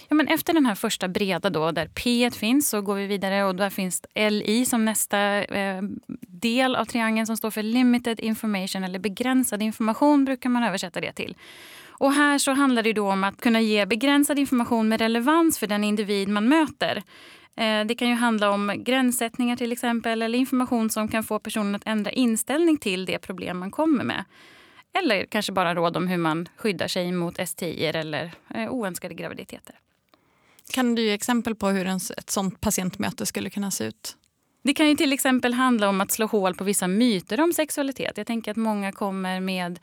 Ja, 0.08 0.16
men 0.16 0.28
efter 0.28 0.54
den 0.54 0.66
här 0.66 0.76
första 0.76 1.08
breda 1.08 1.50
då, 1.50 1.72
där 1.72 1.88
P 1.88 2.32
finns 2.32 2.70
så 2.70 2.82
går 2.82 2.96
vi 2.96 3.08
vidare 3.08 3.44
och 3.44 3.56
där 3.56 3.70
finns 3.70 4.02
LI 4.16 4.66
som 4.66 4.86
nästa 4.86 5.44
eh, 5.44 5.82
del 6.28 6.76
av 6.76 6.86
triangeln 6.86 7.28
som 7.28 7.38
står 7.38 7.52
för 7.52 7.64
limited 7.64 8.20
information 8.20 8.84
eller 8.84 9.00
begränsad 9.00 9.62
information 9.62 10.26
brukar 10.26 10.50
man 10.50 10.64
översätta 10.64 11.02
det 11.02 11.14
till. 11.14 11.36
Och 11.94 12.14
här 12.14 12.38
så 12.38 12.52
handlar 12.52 12.84
det 12.84 12.94
då 12.94 13.12
om 13.12 13.24
att 13.24 13.42
kunna 13.42 13.62
ge 13.62 13.86
begränsad 13.86 14.40
information 14.40 14.90
med 14.90 15.02
relevans 15.02 15.60
för 15.60 15.68
den 15.68 15.84
individ 15.84 16.28
man 16.28 16.48
möter. 16.48 17.04
Eh, 17.56 17.86
det 17.86 17.96
kan 17.96 18.10
ju 18.10 18.16
handla 18.16 18.52
om 18.52 18.74
gränssättningar 18.78 19.56
till 19.56 19.72
exempel 19.72 20.22
eller 20.22 20.38
information 20.38 20.90
som 20.90 21.08
kan 21.08 21.24
få 21.24 21.40
personen 21.40 21.76
att 21.76 21.88
ändra 21.88 22.12
inställning 22.12 22.78
till 22.78 23.06
det 23.06 23.20
problem 23.20 23.60
man 23.60 23.72
kommer 23.72 24.04
med. 24.04 24.26
Eller 24.94 25.26
kanske 25.26 25.52
bara 25.52 25.76
råd 25.76 25.98
om 25.98 26.08
hur 26.08 26.18
man 26.18 26.48
skyddar 26.56 26.88
sig 26.88 27.12
mot 27.12 27.50
STI 27.50 27.86
eller 27.86 28.32
eh, 28.56 28.72
oönskade 28.72 29.14
graviditeter. 29.14 29.76
Kan 30.74 30.96
du 30.96 31.02
ge 31.02 31.14
exempel 31.14 31.56
på 31.56 31.68
hur 31.70 31.88
ett 31.88 32.30
sånt 32.30 32.62
patientmöte 32.62 33.26
skulle 33.26 33.50
kunna 33.50 33.72
se 33.72 33.84
ut? 33.84 34.18
Det 34.64 34.74
kan 34.74 34.90
ju 34.90 34.96
till 34.96 35.14
exempel 35.14 35.54
handla 35.54 35.90
om 35.90 36.02
att 36.02 36.12
slå 36.12 36.26
hål 36.26 36.56
på 36.56 36.64
vissa 36.64 36.88
myter 36.88 37.42
om 37.42 37.54
sexualitet. 37.54 38.18
Jag 38.18 38.28
tänker 38.28 38.52
att 38.52 38.58
många 38.58 38.92
kommer 38.92 39.40
med 39.40 39.80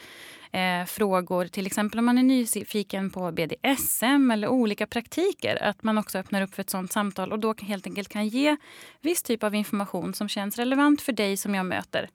eh, 0.52 0.86
frågor, 0.86 1.46
till 1.46 1.66
exempel 1.66 1.98
om 1.98 2.04
man 2.04 2.18
är 2.18 2.22
nyfiken 2.22 3.10
på 3.10 3.32
BDSM 3.32 4.30
eller 4.30 4.48
olika 4.48 4.86
praktiker, 4.86 5.62
att 5.62 5.82
man 5.82 5.98
också 5.98 6.18
öppnar 6.18 6.42
upp 6.42 6.54
för 6.54 6.60
ett 6.60 6.70
sånt 6.70 6.92
samtal 6.92 7.32
och 7.32 7.38
då 7.38 7.54
helt 7.62 7.86
enkelt 7.86 8.08
kan 8.08 8.28
ge 8.28 8.56
viss 9.00 9.22
typ 9.22 9.44
av 9.44 9.54
information 9.54 10.14
som 10.14 10.28
känns 10.28 10.56
relevant 10.56 11.02
för 11.02 11.12
dig 11.12 11.36
som 11.36 11.54
jag 11.54 11.66
möter. 11.66 12.10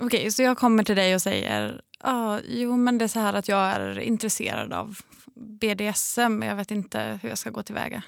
Okej, 0.00 0.06
okay, 0.06 0.30
så 0.30 0.42
jag 0.42 0.58
kommer 0.58 0.84
till 0.84 0.96
dig 0.96 1.14
och 1.14 1.22
säger 1.22 1.80
ah, 2.00 2.38
jo 2.48 2.76
men 2.76 2.98
det 2.98 3.04
är 3.04 3.08
så 3.08 3.20
här 3.20 3.34
att 3.34 3.48
jag 3.48 3.60
är 3.60 3.98
intresserad 3.98 4.72
av 4.72 4.98
BDSM, 5.34 6.38
men 6.38 6.48
jag 6.48 6.56
vet 6.56 6.70
inte 6.70 7.18
hur 7.22 7.28
jag 7.28 7.38
ska 7.38 7.50
gå 7.50 7.62
tillväga. 7.62 8.02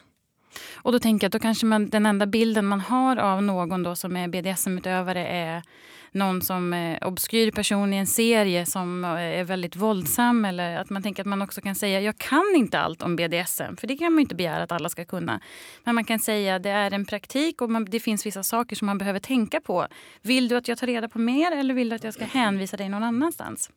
Och 0.75 0.92
då 0.92 0.98
tänker 0.98 1.25
jag 1.25 1.28
att 1.28 1.32
då 1.32 1.38
kanske 1.38 1.66
man, 1.66 1.88
den 1.88 2.06
enda 2.06 2.26
bilden 2.26 2.66
man 2.66 2.80
har 2.80 3.16
av 3.16 3.42
någon 3.42 3.82
då 3.82 3.96
som 3.96 4.16
är 4.16 4.28
BDSM-utövare 4.28 5.26
är 5.26 5.62
någon 6.16 6.42
som 6.42 6.72
är 6.72 7.04
obskyr 7.04 7.50
person 7.50 7.94
i 7.94 7.96
en 7.96 8.06
serie 8.06 8.66
som 8.66 9.04
eh, 9.04 9.10
är 9.10 9.44
väldigt 9.44 9.76
våldsam. 9.76 10.44
Eller 10.44 10.76
att 10.76 10.90
man 10.90 11.02
tänker 11.02 11.22
att 11.22 11.26
man 11.26 11.42
också 11.42 11.60
kan 11.60 11.75
säga 11.75 12.00
jag 12.00 12.18
kan 12.18 12.54
inte 12.56 12.78
allt 12.78 13.02
om 13.02 13.16
BDSM. 13.16 13.76
För 13.76 13.86
det 13.86 13.96
kan 13.96 14.12
man 14.12 14.20
inte 14.20 14.34
begära 14.34 14.62
att 14.62 14.72
alla 14.72 14.88
ska 14.88 15.04
kunna. 15.04 15.40
Men 15.84 15.94
man 15.94 16.04
kan 16.04 16.18
säga 16.18 16.56
att 16.56 16.62
det 16.62 16.70
är 16.70 16.90
en 16.90 17.04
praktik 17.04 17.62
och 17.62 17.70
man, 17.70 17.84
det 17.84 18.00
finns 18.00 18.26
vissa 18.26 18.42
saker 18.42 18.76
som 18.76 18.86
man 18.86 18.98
behöver 18.98 19.20
tänka 19.20 19.60
på. 19.60 19.86
Vill 20.22 20.48
du 20.48 20.56
att 20.56 20.68
jag 20.68 20.78
tar 20.78 20.86
reda 20.86 21.08
på 21.08 21.18
mer 21.18 21.52
eller 21.52 21.75
vill 21.75 21.88
du 21.88 21.96
att 21.96 22.04
jag 22.04 22.14
ska 22.14 22.25
hänvisa 22.25 22.76
dig 22.76 22.88
någon 22.88 23.02
annanstans? 23.02 23.70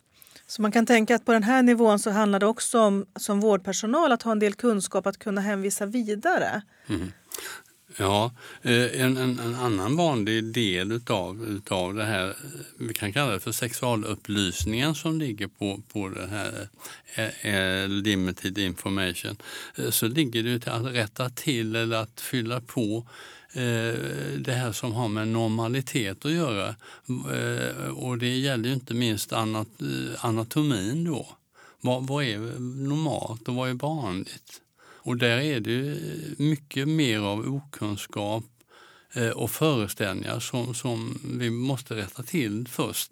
Så 0.49 0.61
man 0.61 0.71
kan 0.71 0.85
tänka 0.85 1.15
att 1.15 1.25
på 1.25 1.33
den 1.33 1.43
här 1.43 1.63
nivån 1.63 1.99
så 1.99 2.11
handlar 2.11 2.39
det 2.39 2.45
också 2.45 2.79
om 2.79 3.05
som 3.15 3.39
vårdpersonal 3.39 4.11
att 4.11 4.23
ha 4.23 4.31
en 4.31 4.39
del 4.39 4.53
kunskap 4.53 5.07
att 5.07 5.19
kunna 5.19 5.41
hänvisa 5.41 5.85
vidare. 5.85 6.61
Mm. 6.87 7.11
Ja, 7.97 8.31
eh, 8.61 9.01
en, 9.01 9.17
en, 9.17 9.39
en, 9.39 9.55
annan 9.55 9.95
vanlig 9.95 10.53
del 10.53 10.91
utav, 10.91 11.45
utav 11.49 11.93
det 11.93 12.03
här, 12.03 12.35
vi 12.79 12.93
kan 12.93 13.13
kalla 13.13 13.31
det 13.31 13.39
för 13.39 13.51
sexualupplysningen 13.51 14.95
som 14.95 15.19
ligger 15.19 15.47
på, 15.47 15.81
på 15.93 16.09
det 16.09 16.27
här 16.27 16.67
eh, 17.15 17.55
eh 17.55 17.87
limited 17.87 18.57
information, 18.57 19.37
eh, 19.75 19.89
så 19.89 20.07
ligger 20.07 20.43
det 20.43 20.59
till 20.59 20.71
att 20.71 20.85
rätta 20.85 21.29
till 21.29 21.75
eller 21.75 21.97
att 21.97 22.21
fylla 22.21 22.61
på 22.61 23.07
Eh, 23.53 23.93
det 24.39 24.53
här 24.53 24.71
som 24.71 24.93
har 24.93 25.07
med 25.07 25.27
normalitet 25.27 26.25
att 26.25 26.31
göra. 26.31 26.75
Eh, 27.33 27.87
och 27.87 28.17
det 28.17 28.37
gäller 28.37 28.69
ju 28.69 28.73
inte 28.73 28.93
minst 28.93 29.31
eh, 29.31 29.65
anatomin 30.19 31.03
då. 31.03 31.27
Vad, 31.81 32.07
vad 32.07 32.23
är 32.23 32.59
normalt 32.87 33.47
och 33.47 33.55
vad 33.55 33.69
är 33.69 33.73
vanligt? 33.73 34.61
Och 34.81 35.17
där 35.17 35.37
är 35.37 35.59
det 35.59 35.97
mycket 36.37 36.87
mer 36.87 37.19
av 37.19 37.39
okunskap 37.39 38.43
och 39.35 39.51
föreställningar 39.51 40.39
som, 40.39 40.73
som 40.73 41.19
vi 41.23 41.49
måste 41.49 41.95
rätta 41.95 42.23
till 42.23 42.67
först. 42.67 43.11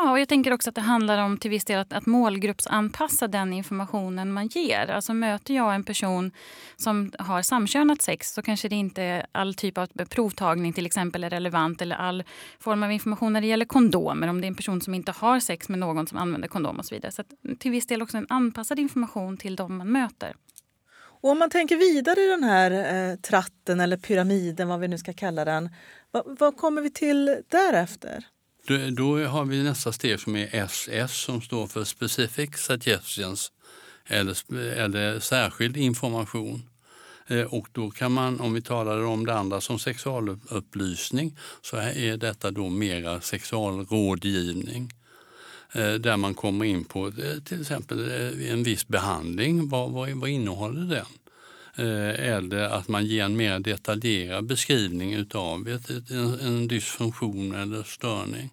Ja, 0.00 0.10
och 0.10 0.20
jag 0.20 0.28
tänker 0.28 0.52
också 0.52 0.68
att 0.68 0.74
det 0.74 0.80
handlar 0.80 1.18
om 1.18 1.38
till 1.38 1.50
viss 1.50 1.64
del 1.64 1.78
att, 1.78 1.92
att 1.92 2.06
målgruppsanpassa 2.06 3.28
den 3.28 3.52
informationen 3.52 4.32
man 4.32 4.46
ger. 4.46 4.90
Alltså 4.90 5.14
möter 5.14 5.54
jag 5.54 5.74
en 5.74 5.84
person 5.84 6.32
som 6.76 7.12
har 7.18 7.42
samkönat 7.42 8.02
sex 8.02 8.32
så 8.34 8.42
kanske 8.42 8.68
det 8.68 8.76
inte 8.76 9.26
all 9.32 9.54
typ 9.54 9.78
av 9.78 9.86
provtagning 9.86 10.72
till 10.72 10.86
exempel 10.86 11.24
är 11.24 11.30
relevant 11.30 11.82
eller 11.82 11.96
all 11.96 12.24
form 12.58 12.82
av 12.82 12.92
information 12.92 13.32
när 13.32 13.40
det 13.40 13.46
gäller 13.46 13.64
kondomer. 13.64 14.28
Om 14.28 14.40
det 14.40 14.46
är 14.46 14.48
en 14.48 14.54
person 14.54 14.80
som 14.80 14.94
inte 14.94 15.12
har 15.12 15.40
sex 15.40 15.68
med 15.68 15.78
någon 15.78 16.06
som 16.06 16.18
använder 16.18 16.48
kondom 16.48 16.78
och 16.78 16.84
så 16.84 16.94
vidare. 16.94 17.12
Så 17.12 17.22
till 17.58 17.70
viss 17.70 17.86
del 17.86 18.02
också 18.02 18.16
en 18.16 18.26
anpassad 18.28 18.78
information 18.78 19.36
till 19.36 19.56
de 19.56 19.76
man 19.76 19.92
möter. 19.92 20.34
Och 21.20 21.30
om 21.30 21.38
man 21.38 21.50
tänker 21.50 21.76
vidare 21.76 22.20
i 22.20 22.28
den 22.28 22.44
här 22.44 22.70
eh, 22.70 23.16
tratten 23.16 23.80
eller 23.80 23.96
pyramiden, 23.96 24.68
vad 24.68 24.80
vi 24.80 24.88
nu 24.88 24.98
ska 24.98 25.12
kalla 25.12 25.44
den. 25.44 25.70
Vad, 26.10 26.38
vad 26.38 26.56
kommer 26.56 26.82
vi 26.82 26.90
till 26.90 27.42
därefter? 27.48 28.24
Då, 28.68 28.90
då, 28.90 29.24
har 29.24 29.44
vi 29.44 29.62
nästa 29.62 29.92
steg 29.92 30.20
som 30.20 30.36
är 30.36 30.48
SS 30.52 31.12
som 31.12 31.40
står 31.40 31.66
för 31.66 31.84
Specific 31.84 32.50
Suggestions 32.56 33.52
eller, 34.06 34.54
eller 34.54 35.20
särskild 35.20 35.76
information. 35.76 36.62
Eh, 37.26 37.54
och 37.54 37.68
då 37.72 37.90
kan 37.90 38.12
man, 38.12 38.40
om 38.40 38.54
vi 38.54 38.62
talar 38.62 39.04
om 39.04 39.26
det 39.26 39.34
andra 39.34 39.60
som 39.60 39.78
sexualupplysning, 39.78 41.36
så 41.62 41.76
är 41.76 42.16
detta 42.16 42.50
då 42.50 42.68
mera 42.68 43.20
sexualrådgivning. 43.20 44.92
Eh, 45.72 45.94
där 45.94 46.16
man 46.16 46.34
kommer 46.34 46.64
in 46.64 46.84
på 46.84 47.06
eh, 47.06 47.42
till 47.44 47.60
exempel 47.60 48.10
en 48.50 48.62
viss 48.62 48.88
behandling. 48.88 49.68
Vad, 49.68 49.90
vad, 49.90 50.10
vad 50.10 50.30
innehåller 50.30 50.94
den? 50.94 51.06
Eller 52.16 52.58
att 52.58 52.88
man 52.88 53.06
ger 53.06 53.24
en 53.24 53.36
mer 53.36 53.58
detaljerad 53.58 54.46
beskrivning 54.46 55.26
av 55.34 55.68
en, 56.10 56.40
en 56.40 56.68
dysfunktion 56.68 57.54
eller 57.54 57.82
störning. 57.82 58.50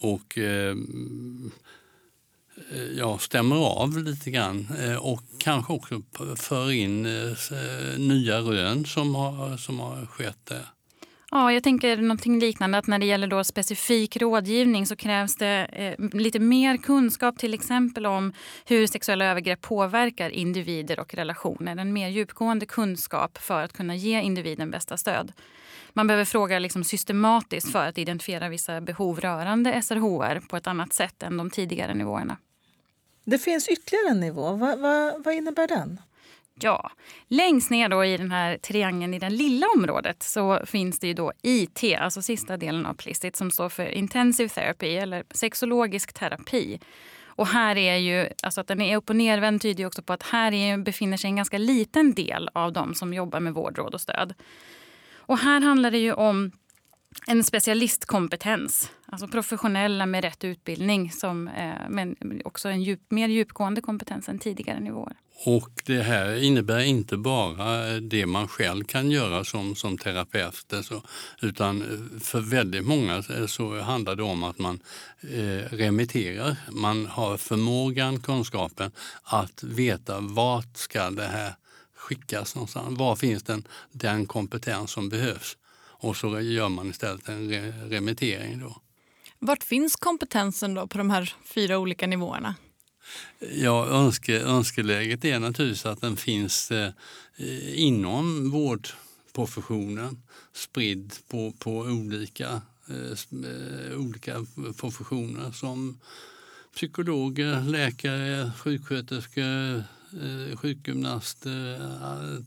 Och 0.00 0.38
ehm, 0.38 1.50
eh, 2.72 2.98
ja, 2.98 3.18
stämmer 3.18 3.56
av 3.56 3.98
lite 3.98 4.30
grann 4.30 4.68
eh, 4.80 4.96
och 4.96 5.22
kanske 5.38 5.72
också 5.72 6.02
för 6.36 6.72
in 6.72 7.06
eh, 7.06 7.98
nya 7.98 8.38
rön 8.38 8.84
som 8.84 9.14
har, 9.14 9.56
som 9.56 9.80
har 9.80 10.06
skett 10.06 10.38
där. 10.44 10.66
Ja, 11.30 11.52
jag 11.52 11.62
tänker 11.62 11.96
någonting 11.96 12.40
liknande 12.40 12.78
att 12.78 12.86
när 12.86 12.98
det 12.98 13.06
gäller 13.06 13.26
då 13.26 13.44
specifik 13.44 14.16
rådgivning 14.16 14.86
så 14.86 14.96
krävs 14.96 15.36
det 15.36 15.68
eh, 15.72 16.18
lite 16.18 16.38
mer 16.38 16.76
kunskap 16.76 17.38
till 17.38 17.54
exempel 17.54 18.06
om 18.06 18.32
hur 18.64 18.86
sexuella 18.86 19.24
övergrepp 19.24 19.60
påverkar 19.60 20.30
individer 20.30 21.00
och 21.00 21.14
relationer. 21.14 21.76
En 21.76 21.92
mer 21.92 22.08
djupgående 22.08 22.66
kunskap 22.66 23.38
för 23.38 23.62
att 23.62 23.72
kunna 23.72 23.96
ge 23.96 24.20
individen 24.20 24.70
bästa 24.70 24.96
stöd. 24.96 25.32
Man 25.96 26.06
behöver 26.06 26.24
fråga 26.24 26.58
liksom 26.58 26.84
systematiskt 26.84 27.72
för 27.72 27.86
att 27.86 27.98
identifiera 27.98 28.48
vissa 28.48 28.80
behov 28.80 29.20
rörande 29.20 29.82
SRHR 29.82 30.40
på 30.48 30.56
ett 30.56 30.66
annat 30.66 30.92
sätt 30.92 31.22
än 31.22 31.36
de 31.36 31.50
tidigare 31.50 31.94
nivåerna. 31.94 32.36
Det 33.24 33.38
finns 33.38 33.68
ytterligare 33.68 34.08
en 34.08 34.20
nivå. 34.20 34.52
vad, 34.52 34.78
vad, 34.78 35.24
vad 35.24 35.34
innebär 35.34 35.68
den? 35.68 36.00
Ja, 36.60 36.90
längst 37.28 37.70
ner 37.70 37.88
då 37.88 38.04
i 38.04 38.16
den 38.16 38.30
här 38.30 38.58
triangeln 38.58 39.14
i 39.14 39.18
det 39.18 39.30
lilla 39.30 39.66
området 39.76 40.22
så 40.22 40.60
finns 40.66 40.98
det 40.98 41.06
ju 41.06 41.14
då 41.14 41.32
IT, 41.42 41.84
alltså 41.98 42.22
sista 42.22 42.56
delen 42.56 42.86
av 42.86 42.94
plistit 42.94 43.36
som 43.36 43.50
står 43.50 43.68
för 43.68 43.86
intensive 43.86 44.48
therapy 44.48 44.96
eller 44.96 45.24
sexologisk 45.30 46.12
terapi. 46.12 46.80
Och 47.24 47.46
här 47.46 47.76
är 47.76 47.96
ju, 47.96 48.28
alltså 48.42 48.60
att 48.60 48.68
den 48.68 48.80
är 48.80 48.96
upp 48.96 49.10
och 49.10 49.16
nervänd 49.16 49.62
tyder 49.62 49.86
också 49.86 50.02
på 50.02 50.12
att 50.12 50.22
här 50.22 50.52
är, 50.52 50.78
befinner 50.78 51.16
sig 51.16 51.28
en 51.28 51.36
ganska 51.36 51.58
liten 51.58 52.14
del 52.14 52.48
av 52.52 52.72
de 52.72 52.94
som 52.94 53.14
jobbar 53.14 53.40
med 53.40 53.54
vård, 53.54 53.78
råd 53.78 53.94
och 53.94 54.00
stöd. 54.00 54.34
Och 55.26 55.38
här 55.38 55.60
handlar 55.60 55.90
det 55.90 55.98
ju 55.98 56.12
om 56.12 56.52
en 57.26 57.44
specialistkompetens. 57.44 58.90
Alltså 59.06 59.28
professionella 59.28 60.06
med 60.06 60.24
rätt 60.24 60.44
utbildning 60.44 61.10
som, 61.12 61.48
eh, 61.48 61.88
men 61.88 62.16
också 62.44 62.68
en 62.68 62.82
djup, 62.82 63.00
mer 63.10 63.28
djupgående 63.28 63.80
kompetens 63.80 64.28
än 64.28 64.38
tidigare 64.38 64.80
nivåer. 64.80 65.16
Och 65.44 65.70
det 65.84 66.02
här 66.02 66.42
innebär 66.42 66.80
inte 66.80 67.16
bara 67.16 68.00
det 68.00 68.26
man 68.26 68.48
själv 68.48 68.84
kan 68.84 69.10
göra 69.10 69.44
som, 69.44 69.74
som 69.74 69.98
terapeut 69.98 70.72
alltså, 70.72 71.02
utan 71.42 71.82
för 72.22 72.40
väldigt 72.40 72.86
många 72.86 73.22
så 73.46 73.80
handlar 73.80 74.16
det 74.16 74.22
om 74.22 74.44
att 74.44 74.58
man 74.58 74.80
eh, 75.20 75.76
remitterar. 75.76 76.56
Man 76.70 77.06
har 77.06 77.36
förmågan, 77.36 78.20
kunskapen 78.20 78.90
att 79.22 79.62
veta 79.62 80.20
vart 80.20 80.76
ska 80.76 81.10
det 81.10 81.26
här 81.26 81.54
skickas 82.06 82.54
någonstans. 82.54 82.98
Var 82.98 83.16
finns 83.16 83.42
den, 83.42 83.68
den 83.92 84.26
kompetens 84.26 84.90
som 84.90 85.08
behövs? 85.08 85.56
Och 85.98 86.16
så 86.16 86.40
gör 86.40 86.68
man 86.68 86.90
istället 86.90 87.28
en 87.28 87.48
re 87.48 87.72
remittering. 87.88 88.60
Då. 88.60 88.80
Vart 89.38 89.62
finns 89.62 89.96
kompetensen 89.96 90.74
då 90.74 90.86
på 90.86 90.98
de 90.98 91.10
här 91.10 91.34
fyra 91.44 91.78
olika 91.78 92.06
nivåerna? 92.06 92.54
Ja, 93.54 93.86
önske, 93.86 94.40
önskeläget 94.40 95.24
är 95.24 95.38
naturligtvis 95.38 95.86
att 95.86 96.00
den 96.00 96.16
finns 96.16 96.70
eh, 96.70 96.92
inom 97.74 98.50
vårdprofessionen 98.50 100.22
spridd 100.52 101.12
på, 101.28 101.52
på 101.58 101.70
olika, 101.70 102.62
eh, 102.88 103.98
olika 103.98 104.46
professioner 104.80 105.50
som 105.50 106.00
psykologer, 106.74 107.60
läkare, 107.62 108.52
sjuksköterskor, 108.58 109.76
eh, 109.76 109.82
Eh, 110.12 110.56
sjukgymnaster, 110.56 111.74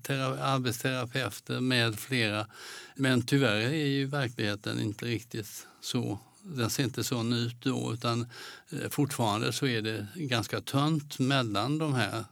eh, 0.10 0.46
arbetsterapeuter 0.46 1.60
med 1.60 2.00
flera. 2.00 2.48
Men 2.96 3.22
tyvärr 3.22 3.56
är 3.56 3.86
ju 3.86 4.06
verkligheten 4.06 4.80
inte 4.80 5.06
riktigt 5.06 5.68
så 5.82 6.20
den 6.42 6.70
ser 6.70 6.84
inte 6.84 7.04
sån 7.04 7.34
ut 7.34 7.62
då 7.62 7.94
utan 7.94 8.28
eh, 8.70 8.90
fortfarande 8.90 9.54
så 9.54 9.68
är 9.68 9.82
det 9.82 10.08
ganska 10.16 10.62
tunt 10.62 11.20
mellan 11.20 11.78
de 11.78 11.94
här 11.94 12.26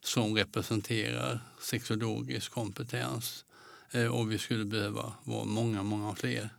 som 0.00 0.36
representerar 0.36 1.40
sexologisk 1.60 2.52
kompetens 2.52 3.44
och 4.12 4.32
vi 4.32 4.38
skulle 4.38 4.64
behöva 4.64 5.12
vara 5.24 5.44
många, 5.44 5.82
många 5.82 6.14
fler. 6.14 6.50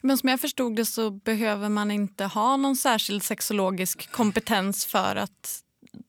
Men 0.00 0.18
som 0.18 0.28
jag 0.28 0.40
förstod 0.40 0.76
det 0.76 0.86
så 0.86 1.10
behöver 1.10 1.68
man 1.68 1.90
inte 1.90 2.24
ha 2.24 2.56
någon 2.56 2.76
särskild 2.76 3.22
sexologisk 3.22 4.12
kompetens 4.12 4.86
för 4.86 5.16
att 5.16 5.61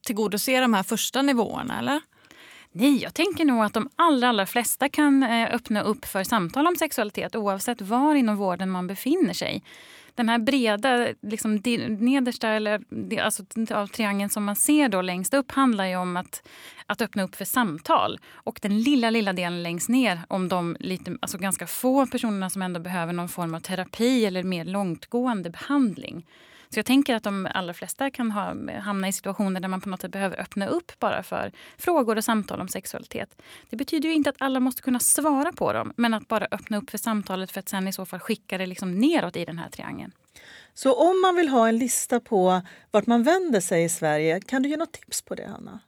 tillgodose 0.06 0.60
de 0.60 0.74
här 0.74 0.82
första 0.82 1.22
nivåerna, 1.22 1.78
eller? 1.78 2.00
Nej, 2.72 3.02
jag 3.02 3.14
tänker 3.14 3.44
nog 3.44 3.64
att 3.64 3.74
de 3.74 3.88
allra, 3.96 4.28
allra 4.28 4.46
flesta 4.46 4.88
kan 4.88 5.22
eh, 5.22 5.54
öppna 5.54 5.82
upp 5.82 6.04
för 6.04 6.24
samtal 6.24 6.66
om 6.66 6.76
sexualitet 6.76 7.36
oavsett 7.36 7.80
var 7.80 8.14
inom 8.14 8.36
vården 8.36 8.70
man 8.70 8.86
befinner 8.86 9.32
sig 9.32 9.62
den 10.14 10.28
här 10.28 10.38
breda, 10.38 11.08
liksom, 11.20 11.62
nedersta 11.98 12.48
eller, 12.48 12.80
alltså, 13.20 13.42
av 13.70 13.86
triangeln 13.86 14.30
som 14.30 14.44
man 14.44 14.56
ser 14.56 14.88
då 14.88 15.02
längst 15.02 15.34
upp 15.34 15.52
handlar 15.52 15.86
ju 15.86 15.96
om 15.96 16.16
att, 16.16 16.48
att 16.86 17.02
öppna 17.02 17.22
upp 17.22 17.34
för 17.34 17.44
samtal. 17.44 18.18
Och 18.32 18.58
den 18.62 18.80
lilla, 18.80 19.10
lilla 19.10 19.32
delen 19.32 19.62
längst 19.62 19.88
ner 19.88 20.20
om 20.28 20.48
de 20.48 20.76
lite, 20.80 21.16
alltså 21.20 21.38
ganska 21.38 21.66
få 21.66 22.06
personerna 22.06 22.50
som 22.50 22.62
ändå 22.62 22.80
behöver 22.80 23.12
någon 23.12 23.28
form 23.28 23.54
av 23.54 23.60
terapi 23.60 24.26
eller 24.26 24.42
mer 24.42 24.64
långtgående 24.64 25.50
behandling. 25.50 26.26
Så 26.74 26.78
jag 26.78 26.86
tänker 26.86 27.14
att 27.14 27.22
de 27.22 27.48
allra 27.54 27.74
flesta 27.74 28.10
kan 28.10 28.30
ha, 28.30 28.54
hamna 28.80 29.08
i 29.08 29.12
situationer 29.12 29.60
där 29.60 29.68
man 29.68 29.80
på 29.80 29.88
något 29.88 30.00
sätt 30.00 30.10
behöver 30.10 30.40
öppna 30.40 30.66
upp 30.66 30.92
bara 30.98 31.22
för 31.22 31.52
frågor 31.78 32.16
och 32.16 32.24
samtal 32.24 32.60
om 32.60 32.68
sexualitet. 32.68 33.42
Det 33.70 33.76
betyder 33.76 34.08
ju 34.08 34.14
inte 34.14 34.30
att 34.30 34.36
alla 34.38 34.60
måste 34.60 34.82
kunna 34.82 35.00
svara 35.00 35.52
på 35.52 35.72
dem, 35.72 35.92
men 35.96 36.14
att 36.14 36.28
bara 36.28 36.46
öppna 36.50 36.76
upp 36.76 36.90
för 36.90 36.98
samtalet 36.98 37.50
för 37.50 37.60
att 37.60 37.68
sen 37.68 37.88
i 37.88 37.92
så 37.92 38.06
fall 38.06 38.20
skicka 38.20 38.58
det 38.58 38.66
liksom 38.66 38.98
neråt 38.98 39.36
i 39.36 39.44
den 39.44 39.58
här 39.58 39.70
triangeln. 39.70 40.12
Så 40.74 40.94
om 41.10 41.20
man 41.20 41.36
vill 41.36 41.48
ha 41.48 41.68
en 41.68 41.78
lista 41.78 42.20
på 42.20 42.62
vart 42.90 43.06
man 43.06 43.22
vänder 43.22 43.60
sig 43.60 43.84
i 43.84 43.88
Sverige, 43.88 44.40
kan 44.40 44.62
du 44.62 44.68
ge 44.68 44.76
något 44.76 44.92
tips 44.92 45.22
på 45.22 45.34
det, 45.34 45.46
Hanna? 45.46 45.80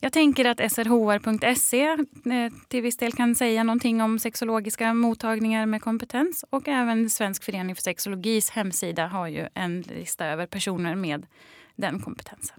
Jag 0.00 0.12
tänker 0.12 0.44
att 0.44 0.72
srhr.se 0.72 1.84
eh, 1.84 2.52
till 2.68 2.82
viss 2.82 2.96
del 2.96 3.12
kan 3.12 3.34
säga 3.34 3.64
någonting 3.64 4.02
om 4.02 4.18
sexologiska 4.18 4.94
mottagningar 4.94 5.66
med 5.66 5.82
kompetens. 5.82 6.44
Och 6.50 6.68
även 6.68 7.10
Svensk 7.10 7.44
förening 7.44 7.74
för 7.76 7.82
sexologis 7.82 8.50
hemsida 8.50 9.06
har 9.06 9.26
ju 9.26 9.48
en 9.54 9.80
lista 9.80 10.26
över 10.26 10.46
personer 10.46 10.94
med 10.94 11.26
den 11.76 12.00
kompetensen. 12.00 12.56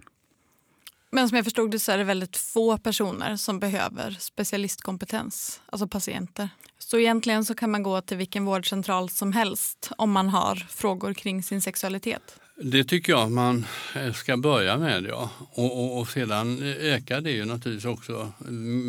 Men 1.14 1.28
som 1.28 1.36
jag 1.36 1.44
förstod 1.44 1.70
det 1.70 1.78
så 1.78 1.92
är 1.92 1.98
det 1.98 2.04
väldigt 2.04 2.36
få 2.36 2.78
personer 2.78 3.36
som 3.36 3.58
behöver 3.58 4.10
specialistkompetens, 4.10 5.60
alltså 5.66 5.88
patienter. 5.88 6.48
Så 6.78 6.98
egentligen 6.98 7.44
så 7.44 7.54
kan 7.54 7.70
man 7.70 7.82
gå 7.82 8.00
till 8.00 8.16
vilken 8.16 8.44
vårdcentral 8.44 9.10
som 9.10 9.32
helst 9.32 9.90
om 9.96 10.12
man 10.12 10.28
har 10.28 10.54
frågor 10.56 11.14
kring 11.14 11.42
sin 11.42 11.62
sexualitet. 11.62 12.41
Det 12.64 12.84
tycker 12.84 13.12
jag 13.12 13.30
man 13.30 13.66
eh, 13.96 14.12
ska 14.12 14.36
börja 14.36 14.78
med. 14.78 15.06
Ja. 15.08 15.30
Och, 15.52 15.84
och, 15.84 15.98
och 15.98 16.08
sedan 16.08 16.62
ökar 16.80 17.20
det 17.20 17.30
ju 17.30 17.44
naturligtvis 17.44 17.84
också 17.84 18.32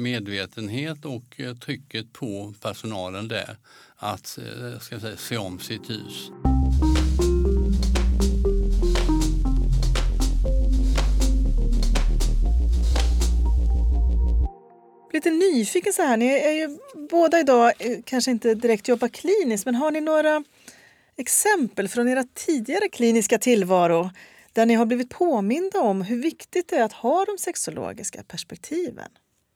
medvetenhet 0.03 1.05
och 1.05 1.23
eh, 1.37 1.55
trycket 1.55 2.13
på 2.13 2.53
personalen 2.61 3.27
där 3.27 3.57
att 3.95 4.37
eh, 4.37 4.79
ska 4.79 4.99
säga, 4.99 5.17
se 5.17 5.37
om 5.37 5.59
sitt 5.59 5.89
hus. 5.89 6.31
Lite 15.13 15.29
nyfiken 15.29 15.93
så 15.93 16.01
här, 16.01 16.17
ni 16.17 16.25
är 16.25 16.51
ju 16.51 16.77
båda 17.09 17.39
idag 17.39 17.73
kanske 18.05 18.31
inte 18.31 18.55
direkt 18.55 18.87
jobbar 18.87 19.07
kliniskt 19.07 19.65
men 19.65 19.75
har 19.75 19.91
ni 19.91 20.01
några 20.01 20.43
exempel 21.17 21.87
från 21.87 22.07
era 22.07 22.23
tidigare 22.33 22.89
kliniska 22.89 23.37
tillvaro 23.37 24.09
där 24.53 24.65
ni 24.65 24.73
har 24.73 24.85
blivit 24.85 25.09
påminda 25.09 25.81
om 25.81 26.01
hur 26.01 26.21
viktigt 26.21 26.67
det 26.67 26.75
är 26.75 26.83
att 26.83 26.93
ha 26.93 27.25
de 27.25 27.37
sexologiska 27.37 28.23
perspektiven? 28.23 29.09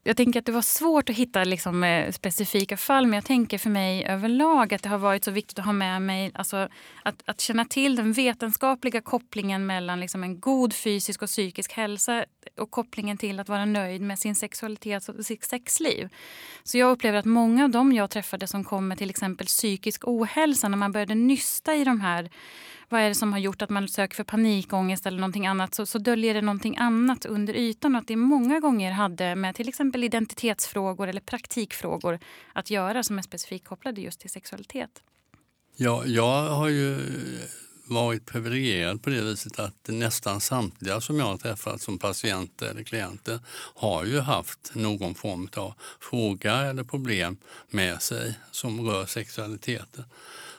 Jag 0.07 0.17
tänker 0.17 0.39
att 0.39 0.45
det 0.45 0.51
var 0.51 0.61
svårt 0.61 1.09
att 1.09 1.15
hitta 1.15 1.43
liksom, 1.43 1.83
eh, 1.83 2.11
specifika 2.11 2.77
fall 2.77 3.07
men 3.07 3.13
jag 3.13 3.25
tänker 3.25 3.57
för 3.57 3.69
mig 3.69 4.05
överlag 4.05 4.73
att 4.73 4.83
det 4.83 4.89
har 4.89 4.97
varit 4.97 5.23
så 5.23 5.31
viktigt 5.31 5.59
att 5.59 5.65
ha 5.65 5.73
med 5.73 6.01
mig 6.01 6.31
alltså, 6.33 6.67
att, 7.03 7.23
att 7.25 7.41
känna 7.41 7.65
till 7.65 7.95
den 7.95 8.13
vetenskapliga 8.13 9.01
kopplingen 9.01 9.65
mellan 9.65 9.99
liksom, 9.99 10.23
en 10.23 10.39
god 10.39 10.73
fysisk 10.73 11.21
och 11.21 11.27
psykisk 11.27 11.73
hälsa 11.73 12.25
och 12.57 12.71
kopplingen 12.71 13.17
till 13.17 13.39
att 13.39 13.49
vara 13.49 13.65
nöjd 13.65 14.01
med 14.01 14.19
sin 14.19 14.35
sexualitet 14.35 15.09
och 15.09 15.25
sitt 15.25 15.43
sexliv. 15.43 16.09
Så 16.63 16.77
jag 16.77 16.91
upplever 16.91 17.19
att 17.19 17.25
många 17.25 17.63
av 17.63 17.69
dem 17.69 17.93
jag 17.93 18.09
träffade 18.09 18.47
som 18.47 18.63
kom 18.63 18.87
med 18.87 18.97
till 18.97 19.09
exempel 19.09 19.47
psykisk 19.47 20.07
ohälsa 20.07 20.67
när 20.67 20.77
man 20.77 20.91
började 20.91 21.15
nysta 21.15 21.75
i 21.75 21.83
de 21.83 22.01
här 22.01 22.29
vad 22.89 23.01
är 23.01 23.07
det 23.09 23.15
som 23.15 23.31
har 23.33 23.39
gjort 23.39 23.61
att 23.61 23.69
man 23.69 23.87
söker 23.87 24.15
för 24.15 24.23
panikångest 24.23 25.05
eller 25.05 25.19
någonting 25.19 25.47
annat 25.47 25.75
så, 25.75 25.85
så 25.85 25.97
döljer 25.97 26.33
det 26.33 26.41
någonting 26.41 26.77
annat 26.77 27.25
under 27.25 27.53
ytan. 27.53 27.95
Och 27.95 28.01
att 28.01 28.07
det 28.07 28.15
många 28.15 28.59
gånger 28.59 28.91
hade 28.91 29.35
med 29.35 29.55
till 29.55 29.69
exempel 29.69 30.03
identitetsfrågor 30.03 31.07
eller 31.07 31.21
praktikfrågor 31.21 32.19
att 32.53 32.69
göra 32.69 33.03
som 33.03 33.17
är 33.17 33.21
specifikt 33.21 33.67
kopplade 33.67 34.01
just 34.01 34.19
till 34.19 34.29
sexualitet. 34.29 35.03
Ja, 35.75 36.05
jag 36.05 36.49
har 36.49 36.67
ju 36.67 36.99
varit 37.89 38.25
privilegierad 38.25 39.03
på 39.03 39.09
det 39.09 39.21
viset 39.21 39.59
att 39.59 39.87
nästan 39.87 40.41
samtliga 40.41 41.01
som 41.01 41.19
jag 41.19 41.25
har 41.25 41.37
träffat 41.37 41.81
som 41.81 41.99
patienter 41.99 42.69
eller 42.69 42.83
klienter 42.83 43.39
har 43.75 44.05
ju 44.05 44.19
haft 44.19 44.71
någon 44.75 45.15
form 45.15 45.49
av 45.55 45.73
fråga 45.99 46.55
eller 46.55 46.83
problem 46.83 47.37
med 47.69 48.01
sig 48.01 48.33
som 48.51 48.81
rör 48.81 49.05
sexualiteten. 49.05 50.03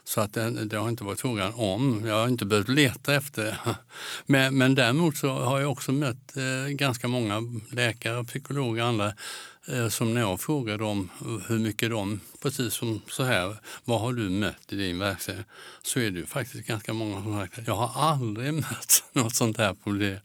Så 0.09 0.21
att 0.21 0.35
det, 0.35 0.51
det, 0.51 0.77
har 0.77 0.89
inte 0.89 1.05
varit 1.05 1.21
frågan 1.21 1.53
om. 1.55 2.03
Jag 2.07 2.15
har 2.15 2.29
inte 2.29 2.45
behövt 2.45 2.69
leta 2.69 3.15
efter 3.15 3.45
det. 3.45 3.59
Men, 4.27 4.59
men 4.59 4.75
däremot 4.75 5.17
så 5.17 5.29
har 5.29 5.61
jag 5.61 5.73
också 5.73 5.93
mött 5.93 6.37
eh, 6.37 6.69
ganska 6.69 7.09
många 7.09 7.43
läkare, 7.71 8.25
psykologer 8.25 8.83
och 8.83 8.89
andra 8.89 9.13
eh, 9.67 9.89
som 9.89 10.15
när 10.15 10.21
jag 10.21 10.41
frågar 10.41 10.79
dem 10.79 11.11
hur 11.49 11.59
mycket 11.59 11.91
de, 11.91 12.21
precis 12.43 12.75
som 12.75 13.03
så 13.09 13.23
här, 13.23 13.57
vad 13.85 14.01
har 14.01 14.13
du 14.13 14.29
mött 14.29 14.73
i 14.73 14.77
din 14.77 14.99
verksamhet? 14.99 15.47
Så 15.83 16.01
är 16.01 16.11
det 16.11 16.19
ju 16.19 16.27
faktiskt 16.27 16.67
ganska 16.67 16.93
många 16.93 17.23
som 17.23 17.41
sagt 17.41 17.59
jag 17.67 17.75
har 17.75 18.11
aldrig 18.11 18.55
mött 18.55 19.05
något 19.13 19.35
sånt 19.35 19.59
här 19.59 19.75
problem. 19.75 20.19